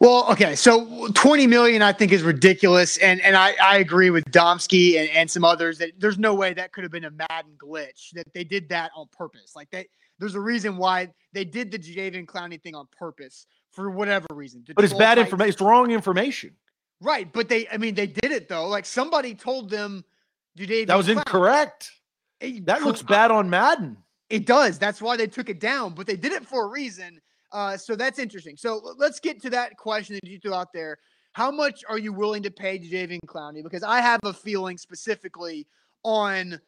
Well, 0.00 0.30
okay, 0.30 0.54
so 0.54 1.08
20 1.08 1.48
million 1.48 1.82
I 1.82 1.92
think 1.92 2.12
is 2.12 2.22
ridiculous, 2.22 2.98
and 2.98 3.20
and 3.20 3.36
I, 3.36 3.56
I 3.60 3.78
agree 3.78 4.10
with 4.10 4.24
Domsky 4.26 4.96
and, 4.96 5.10
and 5.10 5.28
some 5.28 5.44
others 5.44 5.76
that 5.78 5.90
there's 5.98 6.18
no 6.18 6.36
way 6.36 6.54
that 6.54 6.70
could 6.70 6.84
have 6.84 6.92
been 6.92 7.06
a 7.06 7.10
Madden 7.10 7.56
glitch 7.58 8.12
that 8.12 8.32
they 8.32 8.44
did 8.44 8.68
that 8.68 8.92
on 8.94 9.08
purpose. 9.10 9.56
Like 9.56 9.68
they, 9.70 9.88
there's 10.18 10.34
a 10.34 10.40
reason 10.40 10.76
why 10.76 11.08
they 11.32 11.44
did 11.44 11.70
the 11.70 11.78
Jadeveon 11.78 12.26
Clowney 12.26 12.60
thing 12.60 12.74
on 12.74 12.86
purpose 12.96 13.46
for 13.70 13.90
whatever 13.90 14.26
reason. 14.32 14.64
But 14.74 14.84
it's 14.84 14.94
bad 14.94 15.18
information. 15.18 15.52
It's 15.52 15.60
wrong 15.60 15.90
information. 15.90 16.52
Right, 17.00 17.32
but 17.32 17.48
they, 17.48 17.68
I 17.68 17.76
mean, 17.76 17.94
they 17.94 18.08
did 18.08 18.32
it 18.32 18.48
though. 18.48 18.66
Like 18.66 18.84
somebody 18.84 19.34
told 19.34 19.70
them, 19.70 20.04
Jaden 20.58 20.88
That 20.88 20.96
was 20.96 21.08
incorrect. 21.08 21.90
that 22.40 22.82
looks 22.82 23.02
bad 23.02 23.30
on 23.30 23.48
Madden. 23.48 23.96
It 24.30 24.46
does. 24.46 24.78
That's 24.78 25.00
why 25.00 25.16
they 25.16 25.26
took 25.26 25.48
it 25.48 25.60
down. 25.60 25.94
But 25.94 26.06
they 26.06 26.16
did 26.16 26.32
it 26.32 26.44
for 26.44 26.64
a 26.64 26.68
reason. 26.68 27.20
Uh, 27.52 27.76
so 27.76 27.96
that's 27.96 28.18
interesting. 28.18 28.56
So 28.56 28.94
let's 28.98 29.20
get 29.20 29.40
to 29.42 29.50
that 29.50 29.76
question 29.76 30.18
that 30.22 30.28
you 30.28 30.38
threw 30.38 30.54
out 30.54 30.72
there. 30.72 30.98
How 31.32 31.50
much 31.50 31.84
are 31.88 31.98
you 31.98 32.12
willing 32.12 32.42
to 32.42 32.50
pay 32.50 32.78
Jadeveon 32.78 33.20
Clowney? 33.26 33.62
Because 33.62 33.82
I 33.82 34.00
have 34.00 34.20
a 34.24 34.32
feeling 34.32 34.76
specifically 34.76 35.66
on 36.02 36.60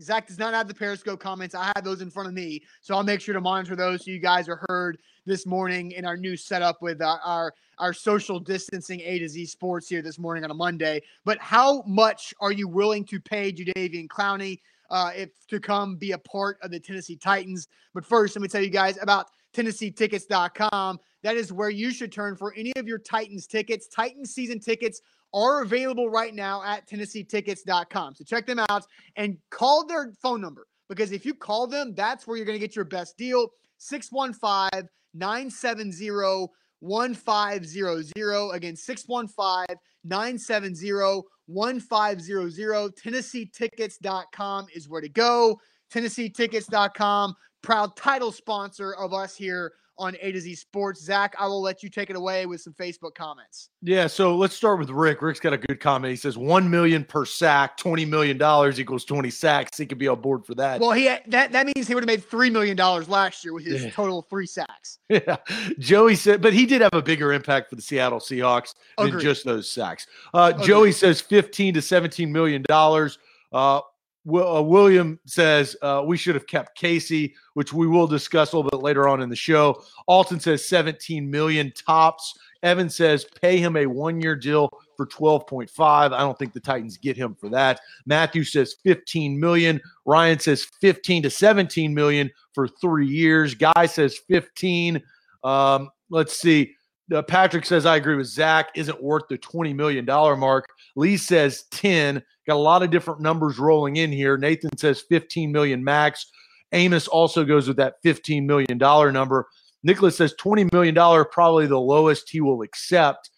Zach 0.00 0.26
does 0.26 0.38
not 0.38 0.54
have 0.54 0.68
the 0.68 0.74
Periscope 0.74 1.20
comments. 1.20 1.54
I 1.54 1.72
have 1.74 1.84
those 1.84 2.00
in 2.00 2.10
front 2.10 2.28
of 2.28 2.34
me, 2.34 2.62
so 2.80 2.94
I'll 2.94 3.02
make 3.02 3.20
sure 3.20 3.34
to 3.34 3.40
monitor 3.40 3.76
those 3.76 4.04
so 4.04 4.10
you 4.10 4.18
guys 4.18 4.48
are 4.48 4.64
heard 4.68 4.98
this 5.24 5.46
morning 5.46 5.92
in 5.92 6.04
our 6.04 6.16
new 6.16 6.36
setup 6.36 6.82
with 6.82 7.00
our, 7.00 7.20
our, 7.20 7.54
our 7.78 7.92
social 7.92 8.40
distancing 8.40 9.00
A 9.00 9.18
to 9.20 9.28
Z 9.28 9.46
sports 9.46 9.88
here 9.88 10.02
this 10.02 10.18
morning 10.18 10.44
on 10.44 10.50
a 10.50 10.54
Monday. 10.54 11.00
But 11.24 11.38
how 11.38 11.82
much 11.86 12.34
are 12.40 12.52
you 12.52 12.68
willing 12.68 13.04
to 13.06 13.20
pay 13.20 13.52
Jadeveon 13.52 14.08
Clowney 14.08 14.60
uh, 14.90 15.12
if 15.14 15.30
to 15.48 15.60
come 15.60 15.96
be 15.96 16.12
a 16.12 16.18
part 16.18 16.58
of 16.62 16.70
the 16.70 16.80
Tennessee 16.80 17.16
Titans? 17.16 17.68
But 17.94 18.04
first, 18.04 18.34
let 18.36 18.42
me 18.42 18.48
tell 18.48 18.62
you 18.62 18.70
guys 18.70 18.98
about 19.00 19.28
TennesseeTickets.com. 19.54 20.98
That 21.22 21.36
is 21.36 21.52
where 21.52 21.70
you 21.70 21.90
should 21.90 22.12
turn 22.12 22.36
for 22.36 22.52
any 22.54 22.72
of 22.76 22.86
your 22.86 22.98
Titans 22.98 23.46
tickets. 23.46 23.86
Titans 23.86 24.34
season 24.34 24.60
tickets 24.60 25.00
are 25.34 25.62
available 25.62 26.08
right 26.08 26.34
now 26.34 26.62
at 26.62 26.88
TennesseeTickets.com. 26.88 28.14
So 28.14 28.24
check 28.24 28.46
them 28.46 28.60
out 28.68 28.86
and 29.16 29.36
call 29.50 29.84
their 29.84 30.12
phone 30.22 30.40
number 30.40 30.66
because 30.88 31.12
if 31.12 31.26
you 31.26 31.34
call 31.34 31.66
them, 31.66 31.92
that's 31.94 32.26
where 32.26 32.36
you're 32.36 32.46
going 32.46 32.58
to 32.58 32.64
get 32.64 32.76
your 32.76 32.84
best 32.84 33.18
deal. 33.18 33.48
615 33.78 34.88
970 35.12 36.46
1500. 36.80 38.50
Again, 38.50 38.76
615 38.76 39.76
970 40.04 41.22
1500. 41.46 42.96
TennesseeTickets.com 42.96 44.66
is 44.74 44.88
where 44.88 45.00
to 45.00 45.08
go. 45.08 45.60
TennesseeTickets.com, 45.92 47.34
proud 47.62 47.96
title 47.96 48.32
sponsor 48.32 48.94
of 48.94 49.12
us 49.12 49.34
here 49.34 49.72
on 49.98 50.16
A 50.20 50.32
to 50.32 50.40
Z 50.40 50.54
Sports. 50.56 51.02
Zach, 51.02 51.34
I 51.38 51.46
will 51.46 51.62
let 51.62 51.82
you 51.82 51.88
take 51.88 52.10
it 52.10 52.16
away 52.16 52.46
with 52.46 52.60
some 52.60 52.72
Facebook 52.74 53.14
comments. 53.14 53.70
Yeah, 53.82 54.06
so 54.06 54.36
let's 54.36 54.54
start 54.54 54.78
with 54.78 54.90
Rick. 54.90 55.22
Rick's 55.22 55.40
got 55.40 55.52
a 55.52 55.58
good 55.58 55.80
comment. 55.80 56.10
He 56.10 56.16
says 56.16 56.36
one 56.36 56.68
million 56.68 57.04
per 57.04 57.24
sack, 57.24 57.76
twenty 57.76 58.04
million 58.04 58.38
dollars 58.38 58.80
equals 58.80 59.04
twenty 59.04 59.30
sacks. 59.30 59.78
He 59.78 59.86
could 59.86 59.98
be 59.98 60.08
on 60.08 60.20
board 60.20 60.44
for 60.44 60.54
that. 60.56 60.80
Well, 60.80 60.92
he 60.92 61.04
had, 61.06 61.22
that 61.28 61.52
that 61.52 61.66
means 61.66 61.86
he 61.86 61.94
would 61.94 62.02
have 62.02 62.08
made 62.08 62.24
three 62.24 62.50
million 62.50 62.76
dollars 62.76 63.08
last 63.08 63.44
year 63.44 63.54
with 63.54 63.64
his 63.64 63.84
yeah. 63.84 63.90
total 63.90 64.22
three 64.22 64.46
sacks. 64.46 64.98
Yeah, 65.14 65.36
Joey 65.78 66.16
said, 66.16 66.42
but 66.42 66.52
he 66.52 66.66
did 66.66 66.80
have 66.80 66.92
a 66.92 67.02
bigger 67.02 67.32
impact 67.32 67.70
for 67.70 67.76
the 67.76 67.82
Seattle 67.82 68.18
Seahawks 68.18 68.74
Agreed. 68.98 69.12
than 69.12 69.20
just 69.20 69.44
those 69.44 69.70
sacks. 69.70 70.08
Uh, 70.32 70.52
Joey 70.52 70.90
says 70.90 71.20
fifteen 71.20 71.72
to 71.74 71.82
seventeen 71.82 72.32
million 72.32 72.62
dollars. 72.62 73.18
Uh, 73.52 73.80
uh, 74.26 74.62
William 74.62 75.18
says 75.26 75.76
uh, 75.82 76.02
we 76.04 76.16
should 76.16 76.34
have 76.34 76.46
kept 76.46 76.76
Casey, 76.76 77.34
which 77.54 77.72
we 77.72 77.86
will 77.86 78.06
discuss 78.06 78.52
a 78.52 78.56
little 78.56 78.70
bit 78.70 78.82
later 78.82 79.08
on 79.08 79.20
in 79.20 79.28
the 79.28 79.36
show. 79.36 79.82
Alton 80.06 80.40
says 80.40 80.66
17 80.66 81.30
million 81.30 81.72
tops. 81.72 82.34
Evan 82.62 82.88
says 82.88 83.26
pay 83.42 83.58
him 83.58 83.76
a 83.76 83.84
one-year 83.84 84.36
deal 84.36 84.70
for 84.96 85.06
12.5. 85.06 85.68
I 85.80 86.08
don't 86.08 86.38
think 86.38 86.54
the 86.54 86.60
Titans 86.60 86.96
get 86.96 87.16
him 87.16 87.34
for 87.34 87.50
that. 87.50 87.80
Matthew 88.06 88.44
says 88.44 88.76
15 88.82 89.38
million. 89.38 89.80
Ryan 90.06 90.38
says 90.38 90.64
15 90.80 91.24
to 91.24 91.30
17 91.30 91.92
million 91.92 92.30
for 92.54 92.66
three 92.66 93.06
years. 93.06 93.54
Guy 93.54 93.86
says 93.86 94.18
15. 94.28 95.02
Um, 95.42 95.90
let's 96.08 96.38
see. 96.38 96.74
Uh, 97.12 97.20
Patrick 97.20 97.66
says, 97.66 97.84
I 97.84 97.96
agree 97.96 98.16
with 98.16 98.28
Zach, 98.28 98.70
isn't 98.74 99.02
worth 99.02 99.24
the 99.28 99.36
$20 99.36 99.74
million 99.74 100.06
mark. 100.06 100.66
Lee 100.96 101.18
says 101.18 101.64
10. 101.70 102.22
Got 102.46 102.56
a 102.56 102.56
lot 102.56 102.82
of 102.82 102.90
different 102.90 103.20
numbers 103.20 103.58
rolling 103.58 103.96
in 103.96 104.12
here. 104.12 104.36
Nathan 104.36 104.76
says 104.76 105.02
15 105.08 105.50
million 105.50 105.82
max. 105.82 106.26
Amos 106.72 107.08
also 107.08 107.44
goes 107.44 107.68
with 107.68 107.76
that 107.78 108.02
$15 108.04 108.44
million 108.44 108.78
number. 108.78 109.46
Nicholas 109.82 110.16
says 110.16 110.34
$20 110.40 110.72
million, 110.72 110.94
probably 111.30 111.66
the 111.66 111.78
lowest 111.78 112.30
he 112.30 112.40
will 112.40 112.62
accept. 112.62 113.30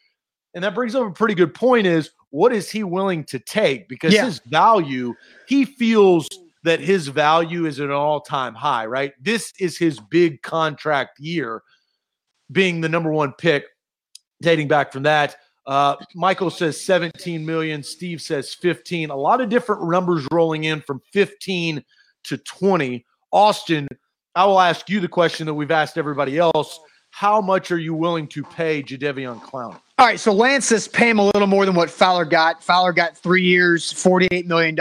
And 0.54 0.64
that 0.64 0.75
brings 0.75 0.94
up 0.94 1.06
a 1.06 1.12
pretty 1.12 1.34
good 1.34 1.54
point 1.54 1.86
is 1.86 2.10
what 2.30 2.52
is 2.52 2.70
he 2.70 2.82
willing 2.82 3.25
to 3.25 3.38
take? 3.38 3.88
Because 3.88 4.14
yeah. 4.14 4.25
his 4.25 4.40
value, 4.46 5.14
he 5.46 5.64
feels 5.64 6.28
that 6.64 6.80
his 6.80 7.08
value 7.08 7.66
is 7.66 7.78
at 7.78 7.86
an 7.86 7.92
all-time 7.92 8.54
high, 8.54 8.86
right? 8.86 9.12
This 9.20 9.52
is 9.60 9.78
his 9.78 10.00
big 10.10 10.42
contract 10.42 11.20
year 11.20 11.62
being 12.50 12.80
the 12.80 12.88
number 12.88 13.12
one 13.12 13.32
pick 13.32 13.66
dating 14.42 14.68
back 14.68 14.92
from 14.92 15.04
that. 15.04 15.36
Uh, 15.66 15.96
Michael 16.14 16.50
says 16.50 16.80
17 16.80 17.44
million. 17.44 17.82
Steve 17.82 18.23
says 18.23 18.54
15. 18.54 19.11
A 19.11 19.16
lot 19.16 19.40
of 19.40 19.49
different 19.49 19.88
numbers 19.88 20.26
rolling 20.30 20.64
in 20.64 20.80
from 20.80 21.00
15 21.12 21.85
to 22.25 22.37
20. 22.38 23.04
Austin, 23.32 23.88
I 24.35 24.44
will 24.44 24.61
ask 24.61 24.88
you 24.88 25.00
the 25.00 25.08
question 25.08 25.46
that 25.46 25.54
we've 25.54 25.70
asked 25.70 25.99
everybody 25.99 26.38
else. 26.38 26.78
How 27.11 27.40
much 27.40 27.70
are 27.70 27.78
you 27.78 27.94
willing 27.94 28.28
to 28.28 28.42
pay 28.42 28.82
Jadeveon 28.82 29.40
Clowney? 29.40 29.80
All 29.99 30.06
right, 30.06 30.20
so 30.20 30.30
Lance 30.32 30.66
says 30.66 30.87
pay 30.87 31.08
him 31.08 31.18
a 31.18 31.25
little 31.25 31.46
more 31.46 31.64
than 31.64 31.75
what 31.75 31.88
Fowler 31.88 32.26
got. 32.26 32.62
Fowler 32.62 32.92
got 32.92 33.16
three 33.16 33.42
years, 33.42 33.90
$48 33.90 34.44
million. 34.44 34.76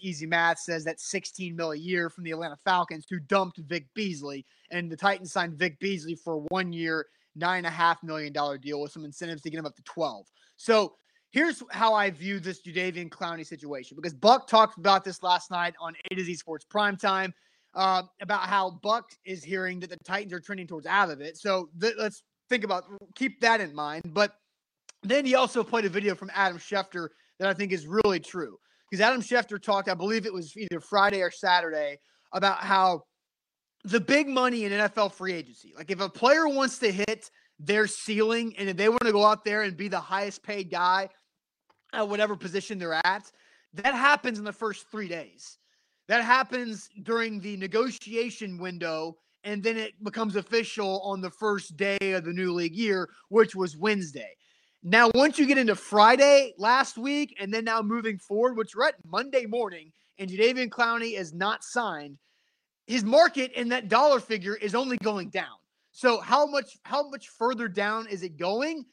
Easy 0.00 0.26
math 0.26 0.58
says 0.58 0.82
that's 0.82 1.08
$16 1.08 1.54
million 1.54 1.80
a 1.80 1.86
year 1.86 2.10
from 2.10 2.24
the 2.24 2.32
Atlanta 2.32 2.58
Falcons, 2.64 3.06
who 3.08 3.20
dumped 3.20 3.58
Vic 3.58 3.86
Beasley. 3.94 4.44
And 4.72 4.90
the 4.90 4.96
Titans 4.96 5.30
signed 5.30 5.54
Vic 5.54 5.78
Beasley 5.78 6.16
for 6.16 6.38
one 6.48 6.72
year, 6.72 7.06
nine 7.36 7.58
and 7.58 7.66
a 7.66 7.70
half 7.70 8.02
million 8.02 8.32
dollar 8.32 8.58
deal 8.58 8.80
with 8.80 8.92
some 8.92 9.04
incentives 9.04 9.42
to 9.42 9.50
get 9.50 9.58
him 9.58 9.66
up 9.66 9.76
to 9.76 9.82
12. 9.82 10.26
So 10.56 10.94
here's 11.30 11.62
how 11.70 11.94
I 11.94 12.10
view 12.10 12.40
this 12.40 12.62
Jadeveon 12.62 13.10
Clowney 13.10 13.46
situation 13.46 13.96
because 13.96 14.14
Buck 14.14 14.48
talked 14.48 14.78
about 14.78 15.04
this 15.04 15.22
last 15.22 15.50
night 15.50 15.74
on 15.80 15.94
A 16.10 16.14
to 16.14 16.24
Z 16.24 16.34
Sports 16.36 16.64
Primetime 16.72 17.32
uh, 17.74 18.02
about 18.20 18.42
how 18.42 18.70
Buck 18.82 19.10
is 19.24 19.44
hearing 19.44 19.78
that 19.80 19.90
the 19.90 19.98
Titans 19.98 20.32
are 20.32 20.40
trending 20.40 20.66
towards 20.66 20.86
out 20.86 21.10
of 21.10 21.20
it. 21.20 21.36
So 21.36 21.68
th- 21.80 21.94
let's 21.98 22.22
think 22.48 22.64
about 22.64 22.84
keep 23.14 23.40
that 23.40 23.60
in 23.60 23.74
mind. 23.74 24.02
But 24.06 24.34
then 25.02 25.26
he 25.26 25.34
also 25.34 25.62
played 25.62 25.84
a 25.84 25.90
video 25.90 26.14
from 26.14 26.30
Adam 26.34 26.58
Schefter 26.58 27.08
that 27.38 27.48
I 27.48 27.54
think 27.54 27.72
is 27.72 27.86
really 27.86 28.18
true 28.18 28.58
because 28.90 29.02
Adam 29.04 29.20
Schefter 29.20 29.60
talked, 29.60 29.88
I 29.88 29.94
believe 29.94 30.26
it 30.26 30.32
was 30.32 30.56
either 30.56 30.80
Friday 30.80 31.20
or 31.20 31.30
Saturday, 31.30 31.98
about 32.32 32.58
how 32.58 33.02
the 33.86 34.00
big 34.00 34.26
money 34.26 34.64
in 34.64 34.72
NFL 34.72 35.12
free 35.12 35.32
agency, 35.32 35.72
like 35.76 35.92
if 35.92 36.00
a 36.00 36.08
player 36.08 36.48
wants 36.48 36.78
to 36.80 36.90
hit 36.90 37.30
their 37.60 37.86
ceiling 37.86 38.52
and 38.58 38.68
if 38.68 38.76
they 38.76 38.88
want 38.88 39.04
to 39.04 39.12
go 39.12 39.24
out 39.24 39.44
there 39.44 39.62
and 39.62 39.76
be 39.76 39.86
the 39.86 40.00
highest 40.00 40.42
paid 40.42 40.70
guy 40.70 41.08
at 41.92 42.08
whatever 42.08 42.34
position 42.34 42.78
they're 42.78 43.00
at, 43.04 43.30
that 43.74 43.94
happens 43.94 44.38
in 44.38 44.44
the 44.44 44.52
first 44.52 44.90
three 44.90 45.06
days. 45.06 45.58
That 46.08 46.24
happens 46.24 46.88
during 47.04 47.40
the 47.40 47.56
negotiation 47.56 48.58
window, 48.58 49.18
and 49.44 49.62
then 49.62 49.76
it 49.76 49.92
becomes 50.02 50.34
official 50.34 51.00
on 51.02 51.20
the 51.20 51.30
first 51.30 51.76
day 51.76 51.98
of 52.00 52.24
the 52.24 52.32
new 52.32 52.52
league 52.52 52.74
year, 52.74 53.08
which 53.28 53.54
was 53.54 53.76
Wednesday. 53.76 54.34
Now, 54.82 55.10
once 55.14 55.38
you 55.38 55.46
get 55.46 55.58
into 55.58 55.76
Friday 55.76 56.54
last 56.58 56.98
week, 56.98 57.36
and 57.38 57.54
then 57.54 57.64
now 57.64 57.82
moving 57.82 58.18
forward, 58.18 58.56
which 58.56 58.74
we're 58.74 58.88
at 58.88 58.94
Monday 59.04 59.46
morning, 59.46 59.92
and 60.18 60.28
Jadeveon 60.28 60.70
Clowney 60.70 61.18
is 61.18 61.32
not 61.32 61.62
signed, 61.62 62.18
his 62.86 63.04
market 63.04 63.52
in 63.52 63.68
that 63.70 63.88
dollar 63.88 64.20
figure 64.20 64.54
is 64.54 64.74
only 64.74 64.96
going 64.98 65.28
down. 65.28 65.56
So 65.92 66.20
how 66.20 66.46
much 66.46 66.76
how 66.84 67.08
much 67.08 67.28
further 67.28 67.68
down 67.68 68.06
is 68.08 68.22
it 68.22 68.36
going? 68.36 68.84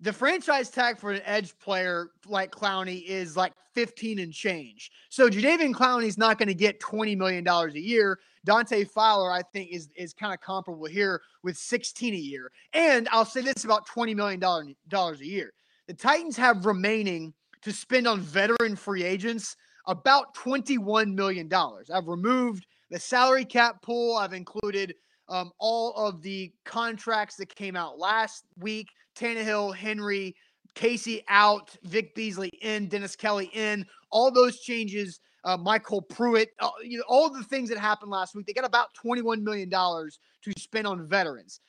The 0.00 0.12
franchise 0.12 0.70
tag 0.70 0.98
for 0.98 1.10
an 1.10 1.22
edge 1.24 1.58
player 1.58 2.10
like 2.26 2.52
Clowney 2.52 3.04
is 3.04 3.36
like 3.36 3.52
15 3.74 4.20
and 4.20 4.32
change. 4.32 4.90
So 5.08 5.28
Jadeveon 5.28 5.74
Clowney's 5.74 6.16
not 6.18 6.38
going 6.38 6.48
to 6.48 6.54
get 6.54 6.80
20 6.80 7.16
million 7.16 7.44
dollars 7.44 7.74
a 7.74 7.80
year. 7.80 8.18
Dante 8.44 8.84
Fowler, 8.84 9.30
I 9.30 9.42
think, 9.52 9.70
is 9.70 9.88
is 9.96 10.14
kind 10.14 10.32
of 10.32 10.40
comparable 10.40 10.86
here 10.86 11.20
with 11.42 11.56
16 11.56 12.14
a 12.14 12.16
year. 12.16 12.50
And 12.72 13.08
I'll 13.12 13.24
say 13.24 13.42
this 13.42 13.64
about 13.64 13.86
20 13.86 14.14
million 14.14 14.40
dollars 14.40 15.20
a 15.20 15.26
year. 15.26 15.52
The 15.86 15.94
Titans 15.94 16.36
have 16.36 16.66
remaining 16.66 17.34
to 17.62 17.72
spend 17.72 18.06
on 18.06 18.20
veteran 18.20 18.76
free 18.76 19.04
agents 19.04 19.56
about 19.86 20.34
21 20.34 21.14
million 21.14 21.48
dollars. 21.48 21.90
I've 21.90 22.08
removed 22.08 22.66
the 22.90 22.98
salary 22.98 23.44
cap 23.44 23.82
pool. 23.82 24.16
I've 24.16 24.32
included 24.32 24.94
um, 25.28 25.52
all 25.58 25.92
of 25.94 26.22
the 26.22 26.52
contracts 26.64 27.36
that 27.36 27.54
came 27.54 27.76
out 27.76 27.98
last 27.98 28.44
week. 28.58 28.88
Tannehill, 29.16 29.74
Henry, 29.74 30.34
Casey 30.74 31.24
out, 31.28 31.76
Vic 31.84 32.14
Beasley 32.14 32.50
in, 32.62 32.88
Dennis 32.88 33.16
Kelly 33.16 33.50
in. 33.52 33.84
All 34.10 34.30
those 34.30 34.60
changes. 34.60 35.20
Uh, 35.44 35.56
MyCole 35.56 36.06
Pruitt, 36.08 36.50
uh, 36.58 36.68
you 36.82 36.98
know, 36.98 37.04
all 37.08 37.30
the 37.30 37.44
things 37.44 37.68
that 37.68 37.78
happened 37.78 38.10
last 38.10 38.34
week. 38.34 38.44
They 38.44 38.52
got 38.52 38.66
about 38.66 38.88
$21 39.02 39.40
million 39.40 39.70
to 39.70 40.52
spend 40.58 40.86
on 40.86 41.06
veterans. 41.06 41.60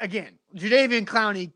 Again, 0.00 0.38
Jadeveon 0.56 1.04
Clowney, 1.04 1.52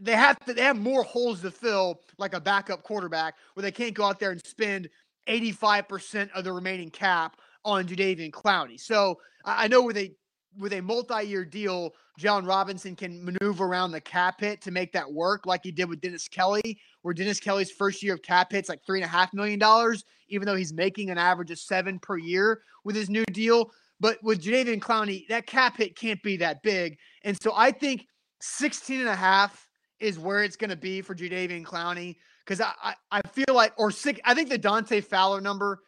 they 0.00 0.12
have 0.12 0.38
to, 0.46 0.54
they 0.54 0.62
have 0.62 0.78
more 0.78 1.02
holes 1.02 1.42
to 1.42 1.50
fill, 1.50 2.00
like 2.16 2.32
a 2.32 2.40
backup 2.40 2.84
quarterback, 2.84 3.34
where 3.54 3.62
they 3.62 3.72
can't 3.72 3.92
go 3.92 4.04
out 4.04 4.20
there 4.20 4.30
and 4.30 4.40
spend 4.46 4.88
85% 5.28 6.30
of 6.30 6.44
the 6.44 6.52
remaining 6.52 6.90
cap 6.90 7.36
on 7.66 7.86
Jadeveon 7.86 8.30
Clowney. 8.30 8.80
So 8.80 9.18
I 9.44 9.68
know 9.68 9.82
with 9.82 9.98
a 9.98 10.10
with 10.58 10.72
a 10.72 10.80
multi-year 10.80 11.44
deal, 11.44 11.92
Jon 12.18 12.46
Robinson 12.46 12.96
can 12.96 13.22
maneuver 13.22 13.66
around 13.66 13.90
the 13.90 14.00
cap 14.00 14.40
hit 14.40 14.62
to 14.62 14.70
make 14.70 14.90
that 14.92 15.12
work, 15.12 15.44
like 15.44 15.60
he 15.64 15.70
did 15.70 15.86
with 15.86 16.00
Dennis 16.00 16.28
Kelly, 16.28 16.78
where 17.02 17.12
Dennis 17.12 17.40
Kelly's 17.40 17.70
first 17.70 18.02
year 18.02 18.14
of 18.14 18.22
cap 18.22 18.52
hit's 18.52 18.70
like 18.70 18.80
three 18.86 19.00
and 19.00 19.04
a 19.04 19.08
half 19.08 19.34
million 19.34 19.58
dollars, 19.58 20.04
even 20.28 20.46
though 20.46 20.54
he's 20.54 20.72
making 20.72 21.10
an 21.10 21.18
average 21.18 21.50
of 21.50 21.58
seven 21.58 21.98
per 21.98 22.16
year 22.16 22.62
with 22.84 22.96
his 22.96 23.10
new 23.10 23.24
deal. 23.32 23.70
But 24.00 24.22
with 24.22 24.42
Jadeveon 24.42 24.80
Clowney, 24.80 25.26
that 25.28 25.46
cap 25.46 25.76
hit 25.76 25.96
can't 25.96 26.22
be 26.22 26.38
that 26.38 26.62
big. 26.62 26.96
And 27.24 27.36
so 27.42 27.52
I 27.54 27.70
think 27.70 28.06
16 28.40 29.00
and 29.00 29.08
a 29.08 29.16
half 29.16 29.68
is 30.00 30.18
where 30.18 30.42
it's 30.42 30.56
going 30.56 30.70
to 30.70 30.76
be 30.76 31.02
for 31.02 31.14
Jadeveon 31.14 31.64
Clowney. 31.64 32.16
Because 32.44 32.60
I, 32.60 32.72
I, 32.82 32.94
I 33.10 33.20
feel 33.28 33.54
like, 33.54 33.72
or 33.76 33.90
six, 33.90 34.20
I 34.24 34.32
think 34.32 34.48
the 34.48 34.58
Dante 34.58 35.00
Fowler 35.00 35.40
number 35.40 35.80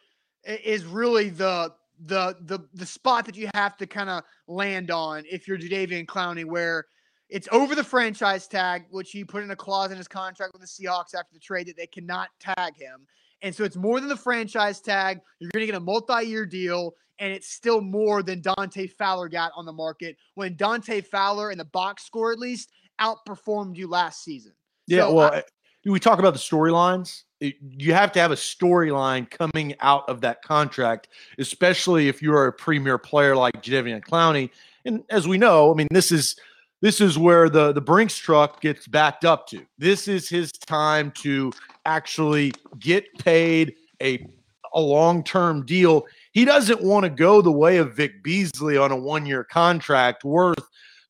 is 0.49 0.85
really 0.85 1.29
the 1.29 1.73
the 2.05 2.35
the 2.41 2.59
the 2.73 2.85
spot 2.85 3.25
that 3.25 3.35
you 3.35 3.49
have 3.53 3.77
to 3.77 3.85
kind 3.85 4.09
of 4.09 4.23
land 4.47 4.89
on 4.91 5.23
if 5.29 5.47
you're 5.47 5.57
Jadeveon 5.57 6.05
Clowney, 6.05 6.45
where 6.45 6.85
it's 7.29 7.47
over 7.51 7.75
the 7.75 7.83
franchise 7.83 8.47
tag, 8.47 8.85
which 8.89 9.11
he 9.11 9.23
put 9.23 9.43
in 9.43 9.51
a 9.51 9.55
clause 9.55 9.91
in 9.91 9.97
his 9.97 10.07
contract 10.07 10.53
with 10.53 10.61
the 10.61 10.67
Seahawks 10.67 11.13
after 11.13 11.33
the 11.33 11.39
trade 11.39 11.67
that 11.67 11.77
they 11.77 11.85
cannot 11.85 12.29
tag 12.39 12.75
him. 12.75 13.05
And 13.41 13.55
so 13.55 13.63
it's 13.63 13.75
more 13.75 13.99
than 13.99 14.09
the 14.09 14.17
franchise 14.17 14.81
tag. 14.81 15.21
You're 15.39 15.51
going 15.53 15.61
to 15.61 15.71
get 15.71 15.75
a 15.75 15.79
multi-year 15.79 16.45
deal, 16.45 16.95
and 17.19 17.31
it's 17.31 17.47
still 17.47 17.81
more 17.81 18.23
than 18.23 18.41
Dante 18.41 18.87
Fowler 18.87 19.29
got 19.29 19.51
on 19.55 19.65
the 19.65 19.71
market 19.71 20.17
when 20.35 20.55
Dante 20.55 21.01
Fowler, 21.01 21.51
in 21.51 21.57
the 21.57 21.65
box 21.65 22.03
score 22.03 22.31
at 22.31 22.39
least, 22.39 22.71
outperformed 22.99 23.77
you 23.77 23.87
last 23.87 24.23
season. 24.23 24.53
Yeah, 24.87 25.01
so 25.01 25.13
well, 25.13 25.31
I, 25.31 25.37
eh, 25.37 25.41
we 25.85 25.99
talk 25.99 26.19
about 26.19 26.33
the 26.33 26.39
storylines 26.39 27.23
you 27.39 27.93
have 27.93 28.11
to 28.13 28.19
have 28.19 28.31
a 28.31 28.35
storyline 28.35 29.29
coming 29.29 29.75
out 29.79 30.07
of 30.09 30.21
that 30.21 30.41
contract, 30.41 31.09
especially 31.37 32.07
if 32.07 32.21
you 32.21 32.33
are 32.33 32.47
a 32.47 32.53
premier 32.53 32.97
player 32.97 33.35
like 33.35 33.61
Jadeveon 33.61 34.03
Clowney. 34.03 34.49
And 34.85 35.03
as 35.09 35.27
we 35.27 35.37
know, 35.37 35.71
I 35.71 35.75
mean, 35.75 35.87
this 35.91 36.11
is 36.11 36.35
this 36.81 37.01
is 37.01 37.17
where 37.17 37.49
the 37.49 37.71
the 37.71 37.81
Brinks 37.81 38.17
truck 38.17 38.61
gets 38.61 38.87
backed 38.87 39.25
up 39.25 39.47
to. 39.47 39.65
This 39.77 40.07
is 40.07 40.29
his 40.29 40.51
time 40.51 41.11
to 41.19 41.51
actually 41.85 42.53
get 42.79 43.05
paid 43.19 43.75
a 44.01 44.25
a 44.73 44.81
long 44.81 45.23
term 45.23 45.65
deal. 45.65 46.05
He 46.31 46.45
doesn't 46.45 46.81
want 46.81 47.03
to 47.03 47.09
go 47.09 47.41
the 47.41 47.51
way 47.51 47.77
of 47.77 47.95
Vic 47.95 48.23
Beasley 48.23 48.77
on 48.77 48.91
a 48.91 48.97
one 48.97 49.25
year 49.25 49.43
contract 49.43 50.23
worth 50.23 50.59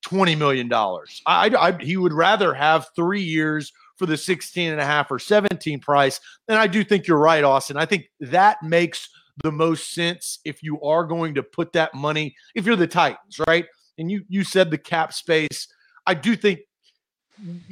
$20 0.05 0.37
million. 0.37 0.71
I, 0.71 0.95
I, 1.25 1.83
he 1.83 1.97
would 1.97 2.13
rather 2.13 2.53
have 2.53 2.87
three 2.95 3.21
years 3.21 3.73
for 3.99 4.05
the 4.05 4.17
16 4.17 4.71
and 4.71 4.81
a 4.81 4.85
half 4.85 5.11
or 5.11 5.19
17 5.19 5.79
price. 5.79 6.19
And 6.47 6.57
I 6.57 6.65
do 6.65 6.83
think 6.83 7.05
you're 7.05 7.19
right, 7.19 7.43
Austin. 7.43 7.77
I 7.77 7.85
think 7.85 8.09
that 8.21 8.63
makes 8.63 9.09
the 9.43 9.51
most 9.51 9.93
sense 9.93 10.39
if 10.45 10.63
you 10.63 10.81
are 10.81 11.03
going 11.03 11.35
to 11.35 11.43
put 11.43 11.73
that 11.73 11.93
money, 11.93 12.35
if 12.55 12.65
you're 12.65 12.75
the 12.75 12.87
Titans, 12.87 13.39
right? 13.47 13.65
And 13.97 14.09
you 14.09 14.23
you 14.29 14.43
said 14.43 14.71
the 14.71 14.77
cap 14.77 15.13
space. 15.13 15.67
I 16.07 16.13
do 16.13 16.35
think 16.35 16.59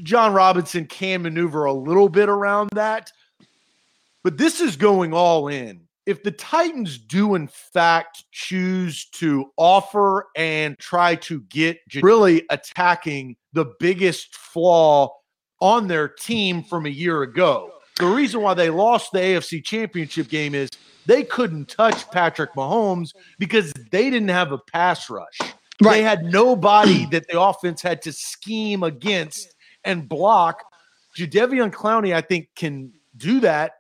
Jon 0.04 0.34
Robinson 0.34 0.86
can 0.86 1.22
maneuver 1.22 1.66
a 1.66 1.74
little 1.74 2.10
bit 2.10 2.30
around 2.30 2.70
that. 2.74 3.12
But 4.24 4.38
this 4.38 4.60
is 4.60 4.76
going 4.76 5.14
all 5.14 5.48
in. 5.48 5.82
If 6.06 6.24
the 6.24 6.32
Titans 6.32 6.98
do, 6.98 7.36
in 7.36 7.48
fact, 7.48 8.24
choose 8.32 9.06
to 9.16 9.52
offer 9.58 10.28
and 10.38 10.78
try 10.80 11.16
to 11.16 11.42
get 11.50 11.80
really 12.02 12.44
attacking 12.50 13.36
the 13.52 13.74
biggest 13.80 14.36
flaw 14.36 15.12
on 15.60 15.88
their 15.88 16.08
team 16.08 16.64
from 16.64 16.86
a 16.86 16.90
year 16.90 17.24
ago, 17.24 17.72
the 17.98 18.06
reason 18.06 18.42
why 18.42 18.54
they 18.54 18.70
lost 18.70 19.12
the 19.12 19.20
AFC 19.20 19.64
championship 19.64 20.30
game 20.30 20.54
is 20.54 20.70
they 21.06 21.24
couldn't 21.24 21.68
touch 21.70 22.10
Patrick 22.12 22.54
Mahomes 22.54 23.14
because 23.40 23.72
they 23.92 24.10
didn't 24.10 24.30
have 24.30 24.52
a 24.52 24.58
pass 24.58 25.10
rush. 25.10 25.40
Right. 25.82 25.98
They 25.98 26.04
had 26.04 26.26
nobody 26.26 27.06
that 27.12 27.28
the 27.28 27.40
offense 27.40 27.82
had 27.82 28.02
to 28.04 28.12
scheme 28.12 28.84
against 28.84 29.56
and 29.84 30.08
block. 30.08 30.64
Jadeveon 31.18 31.72
Clowney, 31.72 32.14
I 32.14 32.22
think, 32.22 32.50
can 32.56 32.92
do 33.16 33.40
that 33.40 33.72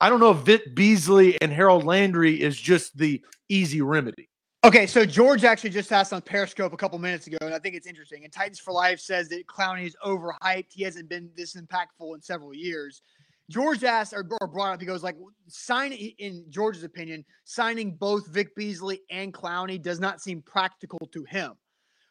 I 0.00 0.10
don't 0.10 0.20
know 0.20 0.32
if 0.32 0.38
Vic 0.38 0.74
Beasley 0.74 1.40
and 1.40 1.50
Harold 1.52 1.84
Landry 1.84 2.40
is 2.40 2.60
just 2.60 2.96
the 2.98 3.22
easy 3.48 3.80
remedy. 3.80 4.28
Okay, 4.64 4.86
so 4.86 5.04
George 5.04 5.44
actually 5.44 5.70
just 5.70 5.92
asked 5.92 6.12
on 6.12 6.22
Periscope 6.22 6.72
a 6.72 6.76
couple 6.76 6.98
minutes 6.98 7.28
ago, 7.28 7.36
and 7.40 7.54
I 7.54 7.58
think 7.58 7.76
it's 7.76 7.86
interesting. 7.86 8.24
And 8.24 8.32
Titans 8.32 8.58
for 8.58 8.72
Life 8.72 8.98
says 8.98 9.28
that 9.28 9.46
Clowney 9.46 9.86
is 9.86 9.96
overhyped. 10.04 10.72
He 10.72 10.82
hasn't 10.82 11.08
been 11.08 11.30
this 11.36 11.54
impactful 11.54 12.14
in 12.14 12.20
several 12.20 12.52
years. 12.52 13.02
George 13.48 13.84
asked 13.84 14.12
or, 14.12 14.24
brought 14.24 14.74
up, 14.74 14.80
he 14.80 14.86
goes 14.86 15.04
like, 15.04 15.16
sign 15.46 15.92
in 15.92 16.44
George's 16.48 16.82
opinion, 16.82 17.24
signing 17.44 17.92
both 17.92 18.26
Vic 18.26 18.56
Beasley 18.56 19.02
and 19.08 19.32
Clowney 19.32 19.80
does 19.80 20.00
not 20.00 20.20
seem 20.20 20.42
practical 20.42 20.98
to 21.12 21.22
him. 21.24 21.52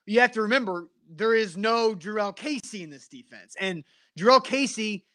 You 0.06 0.22
have 0.22 0.32
to 0.32 0.42
remember 0.42 0.88
there 1.10 1.36
is 1.36 1.58
no 1.58 1.94
Jurrell 1.94 2.36
Casey 2.36 2.84
in 2.84 2.90
this 2.90 3.10
defense, 3.10 3.56
and 3.60 3.84
Jurrell 4.18 4.44
Casey 4.44 5.06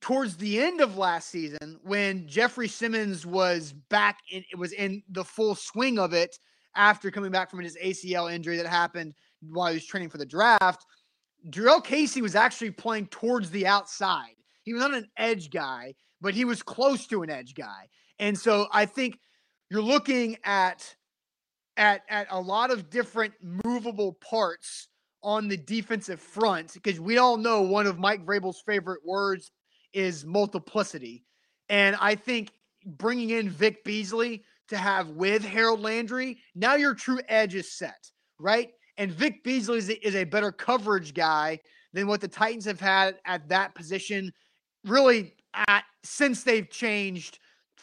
towards 0.00 0.36
the 0.36 0.60
end 0.60 0.80
of 0.80 0.98
last 0.98 1.30
season 1.30 1.80
when 1.82 2.28
Jeffrey 2.28 2.68
Simmons 2.68 3.26
was 3.26 3.72
back 3.72 4.18
in 4.30 4.44
it 4.52 4.58
was 4.58 4.72
in 4.72 5.02
the 5.08 5.24
full 5.24 5.54
swing 5.54 5.98
of 5.98 6.12
it 6.12 6.38
after 6.76 7.10
coming 7.10 7.30
back 7.30 7.50
from 7.50 7.60
his 7.60 7.76
ACL 7.82 8.32
injury 8.32 8.56
that 8.56 8.66
happened 8.66 9.14
while 9.40 9.68
he 9.68 9.74
was 9.74 9.86
training 9.86 10.10
for 10.10 10.18
the 10.18 10.26
draft. 10.26 10.84
Jurrell 11.50 11.82
Casey 11.82 12.22
was 12.22 12.34
actually 12.34 12.70
playing 12.70 13.06
towards 13.06 13.50
the 13.50 13.66
outside. 13.66 14.34
He 14.62 14.72
was 14.72 14.82
not 14.82 14.94
an 14.94 15.08
edge 15.16 15.50
guy, 15.50 15.94
but 16.20 16.34
he 16.34 16.44
was 16.44 16.62
close 16.62 17.06
to 17.08 17.22
an 17.22 17.30
edge 17.30 17.54
guy. 17.54 17.88
And 18.18 18.36
so 18.36 18.66
I 18.72 18.86
think 18.86 19.18
you're 19.70 19.82
looking 19.82 20.36
at 20.44 20.94
at 21.76 22.02
at 22.08 22.26
a 22.30 22.40
lot 22.40 22.70
of 22.70 22.90
different 22.90 23.34
movable 23.42 24.14
parts 24.14 24.88
on 25.22 25.48
the 25.48 25.56
defensive 25.56 26.20
front 26.20 26.72
because 26.74 27.00
we 27.00 27.18
all 27.18 27.36
know 27.36 27.62
one 27.62 27.86
of 27.86 27.98
Mike 27.98 28.24
Vrabel's 28.24 28.62
favorite 28.64 29.00
words 29.04 29.50
is 29.92 30.24
multiplicity. 30.24 31.24
And 31.68 31.96
I 32.00 32.14
think 32.14 32.52
bringing 32.84 33.30
in 33.30 33.50
Vic 33.50 33.82
Beasley 33.84 34.44
to 34.68 34.76
have 34.76 35.10
with 35.10 35.44
Harold 35.44 35.80
Landry, 35.80 36.38
now 36.54 36.74
your 36.74 36.94
true 36.94 37.20
edge 37.28 37.54
is 37.54 37.72
set, 37.72 38.10
right? 38.38 38.70
And 38.98 39.12
Vic 39.12 39.44
Beasley 39.44 39.78
is 39.78 39.90
a, 39.90 40.06
is 40.06 40.16
a 40.16 40.24
better 40.24 40.50
coverage 40.50 41.14
guy 41.14 41.60
than 41.92 42.06
what 42.06 42.20
the 42.20 42.28
Titans 42.28 42.64
have 42.64 42.80
had 42.80 43.16
at 43.24 43.48
that 43.48 43.74
position, 43.74 44.32
really 44.84 45.34
at 45.54 45.84
since 46.02 46.42
they've 46.42 46.68
changed 46.68 47.38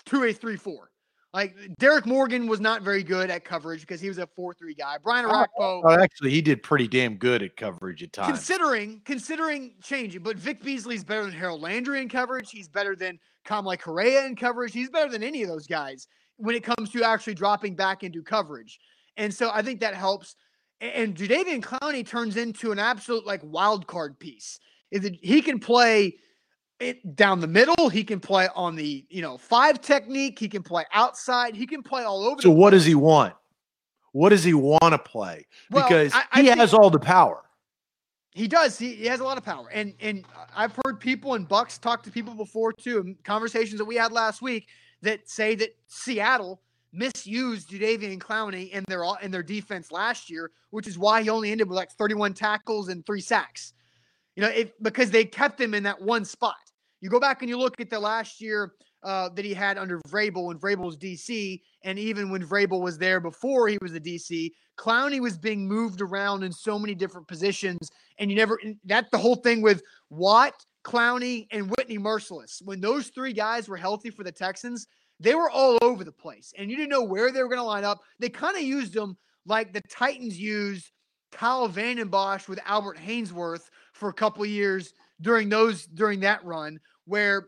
to 0.05 0.23
a 0.23 0.33
three-four. 0.33 0.89
Like 1.33 1.55
Derrick 1.79 2.05
Morgan 2.05 2.45
was 2.45 2.59
not 2.59 2.83
very 2.83 3.01
good 3.01 3.31
at 3.31 3.43
coverage 3.43 3.81
because 3.81 3.99
he 3.99 4.07
was 4.07 4.19
a 4.19 4.27
four-three 4.27 4.75
guy. 4.75 4.97
Brian 5.03 5.25
oh, 5.25 5.29
Orakpo. 5.29 5.81
Oh, 5.83 5.89
actually, 5.89 6.29
he 6.29 6.43
did 6.43 6.61
pretty 6.61 6.87
damn 6.87 7.15
good 7.15 7.41
at 7.41 7.57
coverage 7.57 8.03
at 8.03 8.13
times. 8.13 8.27
Considering 8.27 9.01
considering 9.03 9.73
changing, 9.81 10.21
but 10.21 10.37
Vic 10.37 10.61
Beasley's 10.61 11.03
better 11.03 11.23
than 11.23 11.33
Harold 11.33 11.61
Landry 11.61 12.01
in 12.01 12.09
coverage. 12.09 12.51
He's 12.51 12.69
better 12.69 12.95
than 12.95 13.17
Kamalei 13.47 13.79
Correa 13.79 14.27
in 14.27 14.35
coverage. 14.35 14.73
He's 14.73 14.91
better 14.91 15.11
than 15.11 15.23
any 15.23 15.41
of 15.41 15.49
those 15.49 15.65
guys 15.65 16.07
when 16.37 16.55
it 16.55 16.63
comes 16.63 16.89
to 16.91 17.03
actually 17.03 17.35
dropping 17.35 17.75
back 17.75 18.03
into 18.03 18.21
coverage. 18.21 18.79
And 19.17 19.33
so 19.33 19.51
I 19.53 19.61
think 19.61 19.79
that 19.81 19.93
helps. 19.93 20.35
And 20.81 21.15
Jadeveon 21.15 21.61
Clowney 21.61 22.05
turns 22.05 22.35
into 22.37 22.71
an 22.71 22.79
absolute 22.79 23.25
like 23.25 23.41
wild 23.43 23.87
card 23.87 24.19
piece. 24.19 24.59
He 24.91 25.41
can 25.41 25.59
play 25.59 26.17
it 26.79 27.15
down 27.15 27.39
the 27.39 27.47
middle. 27.47 27.89
He 27.89 28.03
can 28.03 28.19
play 28.19 28.47
on 28.55 28.75
the 28.75 29.05
you 29.09 29.21
know 29.21 29.37
five 29.37 29.81
technique. 29.81 30.37
He 30.37 30.49
can 30.49 30.63
play 30.63 30.83
outside. 30.91 31.55
He 31.55 31.65
can 31.65 31.83
play 31.83 32.03
all 32.03 32.23
over. 32.25 32.41
So 32.41 32.51
what 32.51 32.71
does 32.71 32.85
he 32.85 32.95
want? 32.95 33.33
What 34.11 34.29
does 34.29 34.43
he 34.43 34.53
want 34.53 34.91
to 34.91 34.99
play? 34.99 35.45
Well, 35.71 35.87
because 35.87 36.13
I, 36.13 36.23
I 36.31 36.41
he 36.41 36.47
has 36.47 36.73
all 36.73 36.89
the 36.89 36.99
power. 36.99 37.41
He 38.31 38.47
does. 38.47 38.77
He, 38.77 38.93
he 38.95 39.05
has 39.05 39.19
a 39.19 39.23
lot 39.23 39.37
of 39.37 39.45
power, 39.45 39.69
and 39.71 39.93
and 39.99 40.25
I've 40.55 40.77
heard 40.83 40.99
people 40.99 41.35
and 41.35 41.47
Bucks 41.47 41.77
talk 41.77 42.03
to 42.03 42.11
people 42.11 42.33
before 42.33 42.73
too. 42.73 43.15
Conversations 43.23 43.77
that 43.79 43.85
we 43.85 43.95
had 43.95 44.11
last 44.11 44.41
week 44.41 44.67
that 45.03 45.29
say 45.29 45.55
that 45.55 45.75
Seattle 45.87 46.61
misused 46.91 47.69
Jadeveon 47.69 48.19
Clowney 48.19 48.71
in 48.71 48.83
their 48.87 49.03
in 49.21 49.31
their 49.31 49.43
defense 49.43 49.91
last 49.91 50.29
year, 50.29 50.51
which 50.71 50.87
is 50.87 50.97
why 50.97 51.21
he 51.21 51.29
only 51.29 51.51
ended 51.51 51.67
with 51.67 51.75
like 51.75 51.91
31 51.91 52.33
tackles 52.33 52.89
and 52.89 53.05
three 53.05 53.21
sacks. 53.21 53.73
You 54.35 54.41
know, 54.41 54.49
it, 54.49 54.81
because 54.81 55.11
they 55.11 55.25
kept 55.25 55.59
him 55.59 55.73
in 55.73 55.83
that 55.83 56.01
one 56.01 56.25
spot. 56.25 56.55
You 57.01 57.09
go 57.09 57.19
back 57.19 57.41
and 57.41 57.49
you 57.49 57.57
look 57.57 57.79
at 57.79 57.89
the 57.89 57.99
last 57.99 58.41
year 58.41 58.73
uh, 59.03 59.29
that 59.35 59.43
he 59.43 59.53
had 59.53 59.77
under 59.77 59.99
Vrabel 60.07 60.47
when 60.47 60.57
Vrabel 60.57 60.85
was 60.85 60.97
DC, 60.97 61.61
and 61.83 61.99
even 61.99 62.31
when 62.31 62.45
Vrabel 62.45 62.81
was 62.81 62.97
there 62.97 63.19
before 63.19 63.67
he 63.67 63.77
was 63.81 63.91
the 63.91 63.99
DC, 63.99 64.51
Clowney 64.77 65.19
was 65.19 65.37
being 65.37 65.67
moved 65.67 66.01
around 66.01 66.43
in 66.43 66.51
so 66.51 66.79
many 66.79 66.95
different 66.95 67.27
positions, 67.27 67.91
and 68.17 68.31
you 68.31 68.37
never. 68.37 68.59
That's 68.85 69.09
the 69.11 69.17
whole 69.17 69.35
thing 69.35 69.61
with 69.61 69.81
Watt, 70.09 70.53
Clowney, 70.83 71.47
and 71.51 71.69
Whitney 71.69 71.97
Mercilus. 71.97 72.61
When 72.63 72.81
those 72.81 73.07
three 73.07 73.33
guys 73.33 73.67
were 73.67 73.77
healthy 73.77 74.09
for 74.09 74.23
the 74.23 74.31
Texans, 74.31 74.87
they 75.19 75.35
were 75.35 75.49
all 75.49 75.77
over 75.81 76.03
the 76.03 76.11
place, 76.11 76.53
and 76.57 76.69
you 76.69 76.75
didn't 76.75 76.89
know 76.89 77.03
where 77.03 77.31
they 77.31 77.41
were 77.41 77.49
going 77.49 77.59
to 77.59 77.63
line 77.63 77.83
up. 77.83 77.99
They 78.19 78.29
kind 78.29 78.57
of 78.57 78.63
used 78.63 78.93
them 78.93 79.17
like 79.45 79.73
the 79.73 79.81
Titans 79.89 80.37
used 80.39 80.91
Kyle 81.31 81.67
Vanden 81.67 82.09
Bosch 82.09 82.47
with 82.47 82.59
Albert 82.65 82.97
Haynesworth 82.97 83.69
for 83.93 84.09
a 84.09 84.13
couple 84.13 84.45
years 84.45 84.93
during 85.21 85.49
those 85.49 85.85
during 85.85 86.19
that 86.21 86.43
run 86.43 86.79
where 87.05 87.47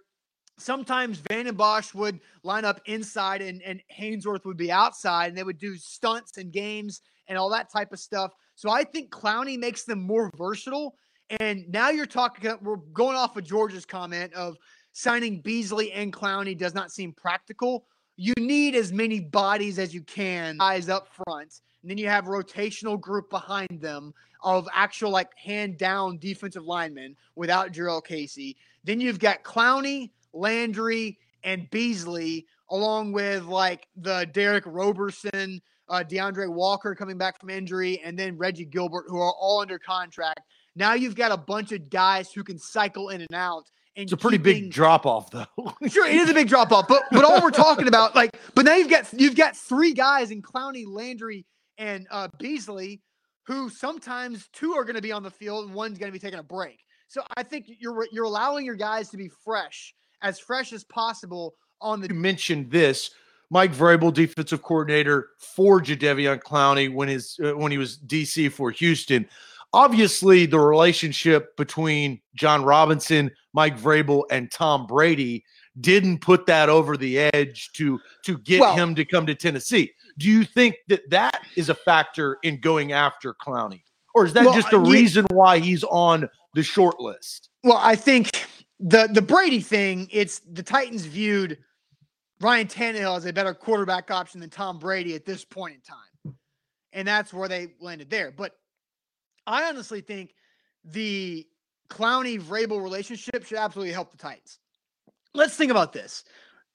sometimes 0.58 1.22
Vanden 1.30 1.56
Bosch 1.56 1.94
would 1.94 2.20
line 2.44 2.66
up 2.66 2.82
inside 2.86 3.42
and, 3.42 3.62
and 3.62 3.82
Haynesworth 3.98 4.46
would 4.46 4.58
be 4.58 4.72
outside 4.72 5.28
and 5.28 5.38
they 5.38 5.44
would 5.44 5.58
do 5.58 5.76
stunts 5.76 6.38
and 6.38 6.52
games 6.52 7.02
and 7.28 7.38
all 7.38 7.50
that 7.50 7.72
type 7.72 7.92
of 7.92 8.00
stuff. 8.00 8.32
So 8.56 8.70
I 8.70 8.84
think 8.84 9.12
Clowney 9.12 9.60
makes 9.60 9.84
them 9.84 10.02
more 10.02 10.32
versatile. 10.38 10.96
And 11.40 11.66
now 11.70 11.90
you're 11.90 12.06
talking, 12.06 12.50
uh, 12.50 12.58
we're 12.62 12.78
going 12.78 13.16
off 13.16 13.36
of 13.38 13.44
George's 13.44 13.86
comment 13.86 14.34
of 14.34 14.58
signing 14.94 15.42
Beasley 15.42 15.92
and 15.92 16.14
Clowney 16.14 16.58
does 16.58 16.74
not 16.74 16.92
seem 16.92 17.14
practical. 17.14 17.86
You 18.16 18.34
need 18.38 18.76
as 18.76 18.94
many 18.94 19.20
bodies 19.20 19.80
as 19.80 19.94
you 19.94 20.02
can, 20.04 20.58
eyes 20.62 20.88
up 20.88 21.10
front. 21.14 21.62
And 21.82 21.92
then 21.92 21.98
you 21.98 22.08
have 22.08 22.26
rotational 22.26 23.00
group 23.00 23.30
behind 23.30 23.82
them 23.82 24.14
of 24.44 24.68
actual 24.74 25.12
like 25.12 25.36
hand 25.38 25.78
down 25.78 26.18
defensive 26.18 26.64
linemen 26.64 27.16
without 27.36 27.72
Jurrell 27.72 28.04
Casey. 28.04 28.56
Then 28.84 29.02
you've 29.02 29.20
got 29.20 29.44
Clowney, 29.44 30.12
Landry, 30.34 31.18
and 31.44 31.70
Beasley, 31.72 32.46
along 32.70 33.12
with 33.12 33.46
like 33.46 33.88
the 33.96 34.28
Derick 34.32 34.64
Roberson, 34.66 35.62
uh, 35.90 36.04
D'Andre 36.04 36.48
Walker 36.48 36.96
coming 36.96 37.18
back 37.18 37.40
from 37.40 37.50
injury, 37.50 38.02
and 38.04 38.18
then 38.18 38.38
Reggie 38.38 38.66
Gilbert, 38.66 39.06
who 39.08 39.20
are 39.20 39.34
all 39.40 39.62
under 39.62 39.80
contract. 39.80 40.42
Now 40.76 40.94
you've 40.94 41.16
got 41.16 41.32
a 41.32 41.38
bunch 41.38 41.72
of 41.72 41.90
guys 41.90 42.32
who 42.32 42.44
can 42.44 42.58
cycle 42.58 43.10
in 43.10 43.22
and 43.22 43.34
out. 43.34 43.70
And 43.96 44.04
it's 44.04 44.12
a 44.12 44.18
pretty 44.18 44.38
keeping, 44.38 44.64
big 44.64 44.72
drop 44.72 45.06
off, 45.06 45.32
though. 45.32 45.46
sure, 45.88 46.06
it 46.06 46.16
is 46.16 46.30
a 46.30 46.34
big 46.34 46.50
drop 46.50 46.72
off, 46.72 46.88
but 46.88 47.04
but 47.12 47.24
all 47.24 47.42
we're 47.42 47.52
talking 47.52 47.88
about, 47.88 48.14
like, 48.14 48.32
but 48.54 48.66
now 48.66 48.76
you've 48.76 48.90
got 48.90 49.08
you've 49.14 49.36
got 49.36 49.56
three 49.56 49.94
guys 49.94 50.32
in 50.32 50.42
Clowney, 50.42 50.84
Landry, 50.86 51.46
and 51.78 52.06
uh, 52.12 52.28
Beasley, 52.38 53.02
who 53.46 53.70
sometimes 53.70 54.50
two 54.52 54.74
are 54.74 54.84
going 54.84 54.96
to 54.98 55.02
be 55.02 55.14
on 55.14 55.24
the 55.24 55.32
field 55.32 55.68
and 55.68 55.74
one's 55.74 55.98
going 55.98 56.12
to 56.12 56.14
be 56.14 56.20
taking 56.20 56.40
a 56.40 56.44
break. 56.44 56.80
So 57.08 57.22
I 57.38 57.44
think 57.44 57.68
you're 57.80 58.06
you're 58.12 58.26
allowing 58.26 58.66
your 58.66 58.76
guys 58.76 59.10
to 59.12 59.18
be 59.18 59.30
fresh, 59.44 59.94
as 60.22 60.40
fresh 60.40 60.74
as 60.74 60.84
possible 60.84 61.56
on 61.80 62.02
the. 62.02 62.10
You 62.10 62.16
mentioned 62.16 62.72
this. 62.72 63.12
Mike 63.52 63.74
Vrabel, 63.74 64.14
defensive 64.14 64.62
coordinator 64.64 65.30
for 65.40 65.80
Jadeveon 65.82 66.42
Clowney 66.42 66.94
when 66.94 67.08
his 67.08 67.40
uh, 67.44 67.52
when 67.56 67.72
he 67.72 67.78
was 67.78 67.98
DC 68.00 68.52
for 68.52 68.72
Houston. 68.72 69.28
obviously 69.74 70.46
the 70.46 70.60
relationship 70.60 71.56
between 71.58 72.22
Jon 72.36 72.64
Robinson, 72.64 73.30
Mike 73.54 73.78
Vrabel, 73.78 74.24
and 74.32 74.50
Tom 74.50 74.88
Brady 74.88 75.44
didn't 75.82 76.20
put 76.22 76.46
that 76.46 76.70
over 76.70 76.96
the 76.96 77.20
edge 77.20 77.72
to 77.74 78.00
to 78.24 78.38
get 78.40 78.62
Well- 78.62 78.76
him 78.76 78.96
to 78.96 79.04
come 79.06 79.26
to 79.26 79.36
Tennessee. 79.36 79.92
Do 80.18 80.30
you 80.30 80.46
think 80.46 80.76
that 80.88 81.02
that 81.10 81.42
is 81.58 81.68
a 81.70 81.76
factor 81.76 82.38
in 82.44 82.62
going 82.62 82.94
after 82.94 83.34
Clowney, 83.34 83.84
or 84.14 84.26
is 84.26 84.32
that 84.34 84.46
Well, 84.46 84.54
just 84.56 84.72
a 84.72 84.78
you- 84.78 84.90
reason 84.92 85.26
why 85.32 85.60
he's 85.60 85.84
on 85.84 86.30
the 86.54 86.64
short 86.64 87.02
list? 87.02 87.50
Well, 87.66 87.78
I 87.82 87.96
think 87.98 88.30
the 88.80 89.10
the 89.12 89.22
Brady 89.22 89.60
thing, 89.60 90.08
it's 90.12 90.40
the 90.40 90.64
Titans 90.64 91.06
viewed 91.06 91.58
Ryan 92.42 92.68
Tannehill 92.68 93.18
is 93.18 93.26
a 93.26 93.34
better 93.34 93.54
quarterback 93.54 94.12
option 94.12 94.42
than 94.42 94.50
Tom 94.50 94.78
Brady 94.78 95.16
at 95.16 95.26
this 95.26 95.46
point 95.46 95.76
in 95.76 95.82
time. 95.82 96.36
And 96.94 97.08
that's 97.08 97.34
where 97.34 97.48
they 97.48 97.74
landed 97.80 98.10
there. 98.10 98.32
But 98.32 98.56
I 99.48 99.68
honestly 99.68 100.02
think 100.02 100.34
the 100.84 101.46
Clowney 101.90 102.42
Vrabel 102.42 102.82
relationship 102.82 103.46
should 103.46 103.58
absolutely 103.58 103.94
help 103.94 104.12
the 104.12 104.18
Titans. 104.18 104.60
Let's 105.34 105.56
think 105.56 105.72
about 105.72 105.94
this. 105.94 106.24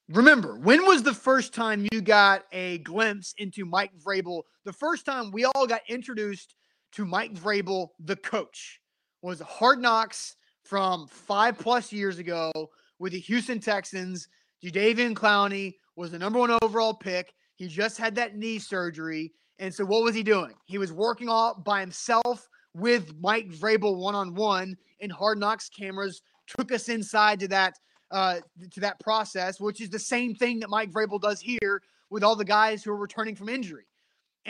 Remember, 0.09 0.57
when 0.57 0.87
was 0.87 1.03
the 1.03 1.15
first 1.15 1.55
time 1.55 1.87
you 1.93 2.01
got 2.01 2.45
a 2.53 2.79
glimpse 2.79 3.35
into 3.39 3.65
Mike 3.65 3.93
Vrabel? 3.99 4.43
The 4.65 4.73
first 4.73 5.07
time 5.07 5.31
we 5.31 5.45
all 5.45 5.67
got 5.67 5.83
introduced 5.89 6.57
to 6.93 7.05
Mike 7.05 7.35
Vrabel, 7.35 7.89
the 8.01 8.17
coach, 8.17 8.81
was 9.23 9.41
Hard 9.41 9.81
Knocks 9.81 10.37
from 10.65 11.07
five 11.07 11.59
plus 11.59 11.93
years 11.93 12.19
ago 12.19 12.51
with 12.99 13.13
the 13.13 13.21
Houston 13.21 13.61
Texans. 13.61 14.29
Jadeveon 14.65 15.15
Clowney 15.15 15.75
was 15.97 16.11
the 16.11 16.19
number 16.19 16.39
one 16.39 16.57
overall 16.63 16.95
pick. 16.95 17.33
He 17.57 17.69
just 17.69 17.99
had 17.99 18.15
that 18.17 18.37
knee 18.37 18.59
surgery. 18.59 19.33
And 19.59 19.75
so 19.75 19.85
what 19.85 20.03
was 20.03 20.15
he 20.15 20.23
doing? 20.23 20.55
He 20.65 20.79
was 20.79 20.93
working 20.93 21.29
all 21.29 21.55
by 21.55 21.81
himself 21.81 22.49
with 22.75 23.13
Mike 23.21 23.51
Vrabel 23.51 23.99
one 23.99 24.15
on 24.15 24.35
one, 24.35 24.77
and 25.01 25.13
Hard 25.13 25.39
Knocks 25.39 25.69
cameras 25.69 26.23
took 26.47 26.73
us 26.73 26.89
inside 26.89 27.41
to 27.41 27.49
that 27.49 27.75
uh, 28.11 28.41
to 28.73 28.81
that 28.81 28.99
process, 29.01 29.61
which 29.61 29.81
is 29.81 29.89
the 29.91 29.99
same 29.99 30.35
thing 30.35 30.59
that 30.61 30.69
Mike 30.69 30.91
Vrabel 30.91 31.21
does 31.21 31.41
here 31.41 31.81
with 32.11 32.25
all 32.25 32.35
the 32.35 32.45
guys 32.45 32.83
who 32.83 32.91
are 32.91 32.97
returning 32.97 33.37
from 33.37 33.49
injury. 33.49 33.85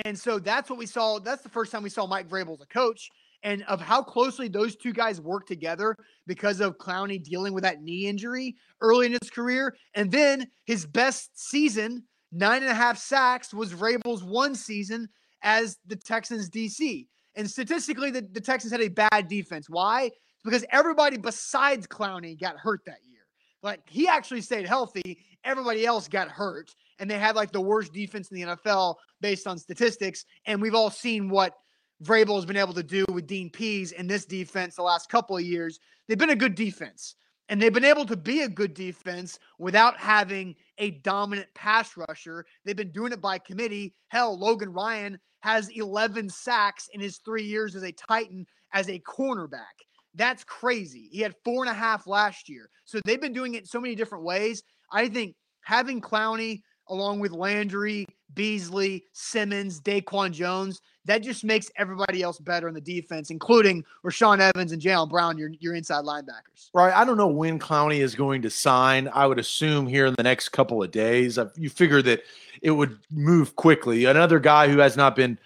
And 0.04 0.18
so 0.18 0.38
that's 0.38 0.70
what 0.70 0.78
we 0.78 0.86
saw. 0.86 1.18
That's 1.18 1.42
the 1.42 1.48
first 1.48 1.72
time 1.72 1.82
we 1.82 1.90
saw 1.90 2.06
Mike 2.06 2.28
Vrabel 2.28 2.54
as 2.54 2.60
a 2.60 2.66
coach, 2.66 3.10
and 3.42 3.62
of 3.64 3.80
how 3.80 4.02
closely 4.02 4.48
those 4.48 4.76
two 4.76 4.92
guys 4.92 5.20
work 5.20 5.46
together 5.46 5.96
because 6.26 6.60
of 6.60 6.78
Clowney 6.78 7.22
dealing 7.22 7.52
with 7.52 7.64
that 7.64 7.82
knee 7.82 8.06
injury 8.06 8.56
early 8.80 9.06
in 9.06 9.12
his 9.12 9.30
career. 9.30 9.74
And 9.94 10.10
then 10.10 10.48
his 10.64 10.86
best 10.86 11.30
season, 11.38 12.04
nine 12.32 12.62
and 12.62 12.70
a 12.70 12.74
half 12.74 12.98
sacks, 12.98 13.54
was 13.54 13.72
Vrabel's 13.72 14.22
one 14.22 14.54
season 14.54 15.08
as 15.42 15.78
the 15.86 15.96
Texans 15.96 16.50
DC. 16.50 17.06
And 17.36 17.48
statistically, 17.48 18.10
the, 18.10 18.26
the 18.32 18.40
Texans 18.40 18.72
had 18.72 18.82
a 18.82 18.88
bad 18.88 19.28
defense. 19.28 19.70
Why? 19.70 20.10
Because 20.44 20.64
everybody 20.70 21.16
besides 21.16 21.86
Clowney 21.86 22.38
got 22.38 22.56
hurt 22.56 22.80
that 22.86 22.98
year. 23.08 23.20
Like 23.62 23.80
he 23.88 24.08
actually 24.08 24.40
stayed 24.40 24.66
healthy. 24.66 25.18
Everybody 25.44 25.86
else 25.86 26.08
got 26.08 26.28
hurt. 26.28 26.74
And 26.98 27.10
they 27.10 27.18
had 27.18 27.36
like 27.36 27.52
the 27.52 27.60
worst 27.60 27.92
defense 27.92 28.30
in 28.30 28.36
the 28.36 28.56
NFL 28.56 28.96
based 29.20 29.46
on 29.46 29.58
statistics. 29.58 30.24
And 30.46 30.60
we've 30.60 30.74
all 30.74 30.90
seen 30.90 31.30
what 31.30 31.54
Vrabel 32.02 32.36
has 32.36 32.46
been 32.46 32.56
able 32.56 32.74
to 32.74 32.82
do 32.82 33.04
with 33.12 33.26
Dean 33.26 33.50
Pees 33.50 33.92
in 33.92 34.06
this 34.06 34.24
defense 34.24 34.76
the 34.76 34.82
last 34.82 35.10
couple 35.10 35.36
of 35.36 35.42
years. 35.42 35.78
They've 36.08 36.18
been 36.18 36.30
a 36.30 36.36
good 36.36 36.54
defense. 36.54 37.14
And 37.48 37.60
they've 37.60 37.72
been 37.72 37.84
able 37.84 38.06
to 38.06 38.16
be 38.16 38.42
a 38.42 38.48
good 38.48 38.74
defense 38.74 39.40
without 39.58 39.96
having 39.96 40.54
a 40.78 40.92
dominant 40.92 41.48
pass 41.54 41.96
rusher. 41.96 42.46
They've 42.64 42.76
been 42.76 42.92
doing 42.92 43.12
it 43.12 43.20
by 43.20 43.38
committee. 43.38 43.94
Hell, 44.08 44.38
Logan 44.38 44.72
Ryan 44.72 45.18
has 45.40 45.68
11 45.68 46.28
sacks 46.28 46.88
in 46.94 47.00
his 47.00 47.18
three 47.18 47.42
years 47.42 47.74
as 47.74 47.82
a 47.82 47.90
Titan 47.90 48.46
as 48.72 48.88
a 48.88 49.00
cornerback. 49.00 49.82
That's 50.14 50.44
crazy. 50.44 51.08
He 51.10 51.20
had 51.20 51.34
four 51.44 51.64
and 51.64 51.70
a 51.70 51.74
half 51.74 52.06
last 52.06 52.48
year. 52.48 52.70
So 52.84 53.00
they've 53.04 53.20
been 53.20 53.32
doing 53.32 53.54
it 53.54 53.66
so 53.66 53.80
many 53.80 53.96
different 53.96 54.24
ways. 54.24 54.62
I 54.92 55.08
think 55.08 55.34
having 55.62 56.00
Clowney 56.00 56.62
along 56.90 57.20
with 57.20 57.32
Landry, 57.32 58.06
Beasley, 58.34 59.04
Simmons, 59.12 59.80
Daquan 59.80 60.32
Jones, 60.32 60.82
that 61.06 61.22
just 61.22 61.44
makes 61.44 61.70
everybody 61.76 62.22
else 62.22 62.38
better 62.38 62.68
in 62.68 62.74
the 62.74 62.80
defense, 62.80 63.30
including 63.30 63.84
Rashaan 64.04 64.38
Evans 64.38 64.72
and 64.72 64.82
Jayon 64.82 65.08
Brown, 65.08 65.38
your, 65.38 65.50
your 65.58 65.74
inside 65.74 66.04
linebackers. 66.04 66.68
Right. 66.74 66.94
I 66.94 67.04
don't 67.04 67.16
know 67.16 67.26
when 67.26 67.58
Clowney 67.58 68.00
is 68.00 68.14
going 68.14 68.42
to 68.42 68.50
sign. 68.50 69.08
I 69.14 69.26
would 69.26 69.38
assume 69.38 69.86
here 69.86 70.06
in 70.06 70.14
the 70.16 70.22
next 70.22 70.50
couple 70.50 70.82
of 70.82 70.90
days. 70.90 71.38
You 71.56 71.70
figure 71.70 72.02
that 72.02 72.22
it 72.60 72.72
would 72.72 72.98
move 73.10 73.56
quickly. 73.56 74.04
Another 74.04 74.38
guy 74.38 74.68
who 74.68 74.78
has 74.78 74.96
not 74.96 75.16
been 75.16 75.38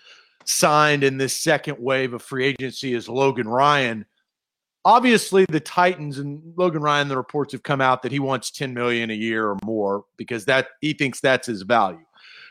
signed 0.45 1.05
in 1.05 1.17
this 1.17 1.37
second 1.37 1.79
wave 1.79 2.13
of 2.13 2.23
free 2.23 2.45
agency 2.45 2.95
is 2.95 3.09
Logan 3.09 3.49
Ryan. 3.49 4.05
Obviously, 4.87 5.47
the 5.49 5.61
Titans 5.61 6.19
and 6.19 6.43
Logan 6.57 6.83
Ryan, 6.83 7.09
the 7.09 7.17
reports 7.17 7.53
have 7.53 7.63
come 7.63 7.81
out 7.81 8.03
that 8.03 8.13
he 8.13 8.19
wants 8.19 8.51
10 8.51 8.75
million 8.75 9.11
a 9.11 9.15
year 9.15 9.49
or 9.49 9.59
more 9.65 10.05
because 10.17 10.45
that 10.45 10.69
he 10.81 10.93
thinks 10.93 11.21
that's 11.21 11.47
his 11.47 11.63
value. 11.63 12.05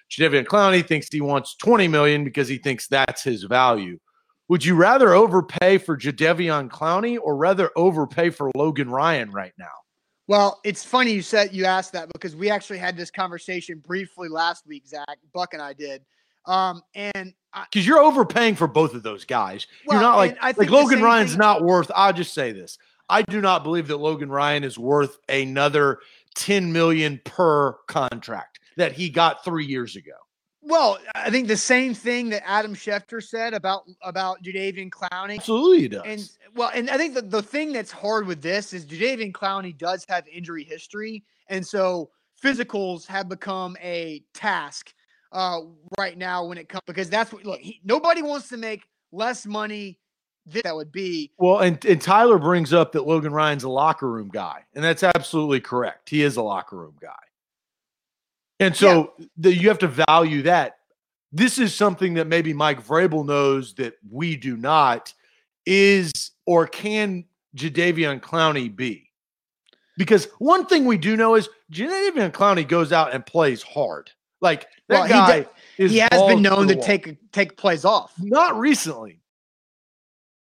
Jadeveon 0.09 0.45
Clowney 0.45 0.85
thinks 0.85 1.07
he 1.11 1.21
wants 1.21 1.55
20 1.55 1.87
million 1.87 2.23
because 2.23 2.47
he 2.47 2.57
thinks 2.57 2.87
that's 2.87 3.23
his 3.23 3.43
value. 3.43 3.99
Would 4.49 4.65
you 4.65 4.75
rather 4.75 5.13
overpay 5.13 5.77
for 5.77 5.97
Jadeveon 5.97 6.69
Clowney 6.69 7.17
or 7.21 7.35
rather 7.35 7.71
overpay 7.75 8.31
for 8.31 8.51
Logan 8.55 8.89
Ryan 8.89 9.31
right 9.31 9.53
now? 9.57 9.65
Well, 10.27 10.59
it's 10.63 10.83
funny 10.83 11.11
you 11.11 11.21
said 11.21 11.53
you 11.53 11.65
asked 11.65 11.93
that 11.93 12.09
because 12.13 12.35
we 12.35 12.49
actually 12.49 12.79
had 12.79 12.95
this 12.95 13.11
conversation 13.11 13.79
briefly 13.79 14.29
last 14.29 14.65
week, 14.65 14.87
Zach. 14.87 15.19
Buck 15.33 15.53
and 15.53 15.61
I 15.61 15.73
did. 15.73 16.03
Um, 16.45 16.81
and 16.95 17.33
Because 17.71 17.85
you're 17.87 18.01
overpaying 18.01 18.55
for 18.55 18.67
both 18.67 18.93
of 18.93 19.03
those 19.03 19.25
guys. 19.25 19.67
Well, 19.85 19.97
you're 19.97 20.01
not 20.09 20.17
like 20.17 20.37
I 20.41 20.47
like 20.47 20.57
think 20.57 20.69
the 20.69 20.75
Logan 20.75 21.01
Ryan's 21.01 21.31
thing- 21.31 21.39
not 21.39 21.63
worth. 21.63 21.91
I'll 21.95 22.13
just 22.13 22.33
say 22.33 22.51
this: 22.51 22.77
I 23.09 23.21
do 23.21 23.41
not 23.41 23.63
believe 23.63 23.87
that 23.87 23.97
Logan 23.97 24.29
Ryan 24.29 24.63
is 24.63 24.77
worth 24.77 25.17
another 25.29 25.99
10 26.35 26.71
million 26.73 27.21
per 27.25 27.73
contract 27.87 28.59
that 28.77 28.91
he 28.91 29.09
got 29.09 29.43
three 29.45 29.65
years 29.65 29.95
ago. 29.95 30.13
well, 30.61 30.97
I 31.13 31.29
think 31.29 31.47
the 31.47 31.57
same 31.57 31.93
thing 31.93 32.29
that 32.29 32.41
Adam 32.49 32.73
Schefter 32.73 33.21
said 33.21 33.53
about 33.53 33.83
about 34.01 34.41
Jadeveon 34.43 34.89
Clowney. 34.89 35.37
Absolutely, 35.37 35.81
he 35.81 35.87
does. 35.89 36.01
And 36.05 36.29
well, 36.55 36.71
and 36.73 36.89
I 36.89 36.97
think 36.97 37.13
the, 37.13 37.21
the 37.21 37.43
thing 37.43 37.71
that's 37.73 37.91
hard 37.91 38.25
with 38.25 38.41
this 38.41 38.73
is 38.73 38.85
Jadeveon 38.85 39.31
Clowney 39.31 39.77
does 39.77 40.05
have 40.09 40.27
injury 40.27 40.63
history, 40.63 41.23
and 41.47 41.65
so 41.65 42.09
physicals 42.43 43.05
have 43.07 43.29
become 43.29 43.77
a 43.81 44.23
task 44.33 44.93
uh, 45.33 45.61
right 45.97 46.17
now 46.17 46.45
when 46.45 46.57
it 46.57 46.69
comes 46.69 46.83
because 46.87 47.09
that's 47.09 47.33
what 47.33 47.45
look. 47.45 47.59
He, 47.59 47.81
nobody 47.83 48.21
wants 48.21 48.47
to 48.49 48.57
make 48.57 48.83
less 49.11 49.45
money. 49.45 49.97
Than 50.45 50.61
that 50.65 50.75
would 50.75 50.91
be 50.91 51.31
well, 51.37 51.59
and, 51.59 51.83
and 51.85 52.01
Tyler 52.01 52.37
brings 52.37 52.73
up 52.73 52.91
that 52.91 53.07
Logan 53.07 53.31
Ryan's 53.31 53.63
a 53.63 53.69
locker 53.69 54.11
room 54.11 54.27
guy, 54.27 54.65
and 54.75 54.83
that's 54.83 55.01
absolutely 55.01 55.61
correct. 55.61 56.09
He 56.09 56.21
is 56.21 56.35
a 56.35 56.41
locker 56.41 56.77
room 56.77 56.95
guy. 57.01 57.15
And 58.59 58.75
so 58.75 59.13
the, 59.37 59.53
you 59.53 59.67
have 59.69 59.79
to 59.79 59.87
value 59.87 60.41
that. 60.43 60.77
This 61.31 61.57
is 61.57 61.73
something 61.73 62.13
that 62.15 62.27
maybe 62.27 62.53
Mike 62.53 62.85
Vrabel 62.85 63.25
knows 63.25 63.73
that 63.75 63.95
we 64.09 64.35
do 64.35 64.57
not. 64.57 65.13
Is 65.65 66.11
or 66.45 66.67
can 66.67 67.23
Jadeveon 67.55 68.19
Clowney 68.19 68.73
be? 68.73 69.09
Because 69.97 70.27
one 70.39 70.65
thing 70.65 70.85
we 70.85 70.97
do 70.97 71.15
know 71.15 71.35
is 71.35 71.47
Jadeveon 71.71 72.31
Clowney 72.31 72.67
goes 72.67 72.91
out 72.91 73.13
and 73.13 73.25
plays 73.25 73.63
hard. 73.63 74.11
Like 74.43 74.67
that 74.89 74.93
Well, 74.95 75.03
he 75.05 75.09
guy 75.09 75.39
do- 75.39 75.47
is 75.77 75.91
he 75.91 75.97
has 75.99 76.09
been 76.27 76.41
known 76.41 76.67
the 76.67 76.75
to 76.75 76.81
take 76.81 77.31
take 77.31 77.55
plays 77.57 77.85
off. 77.85 78.11
not 78.19 78.57
recently. 78.59 79.21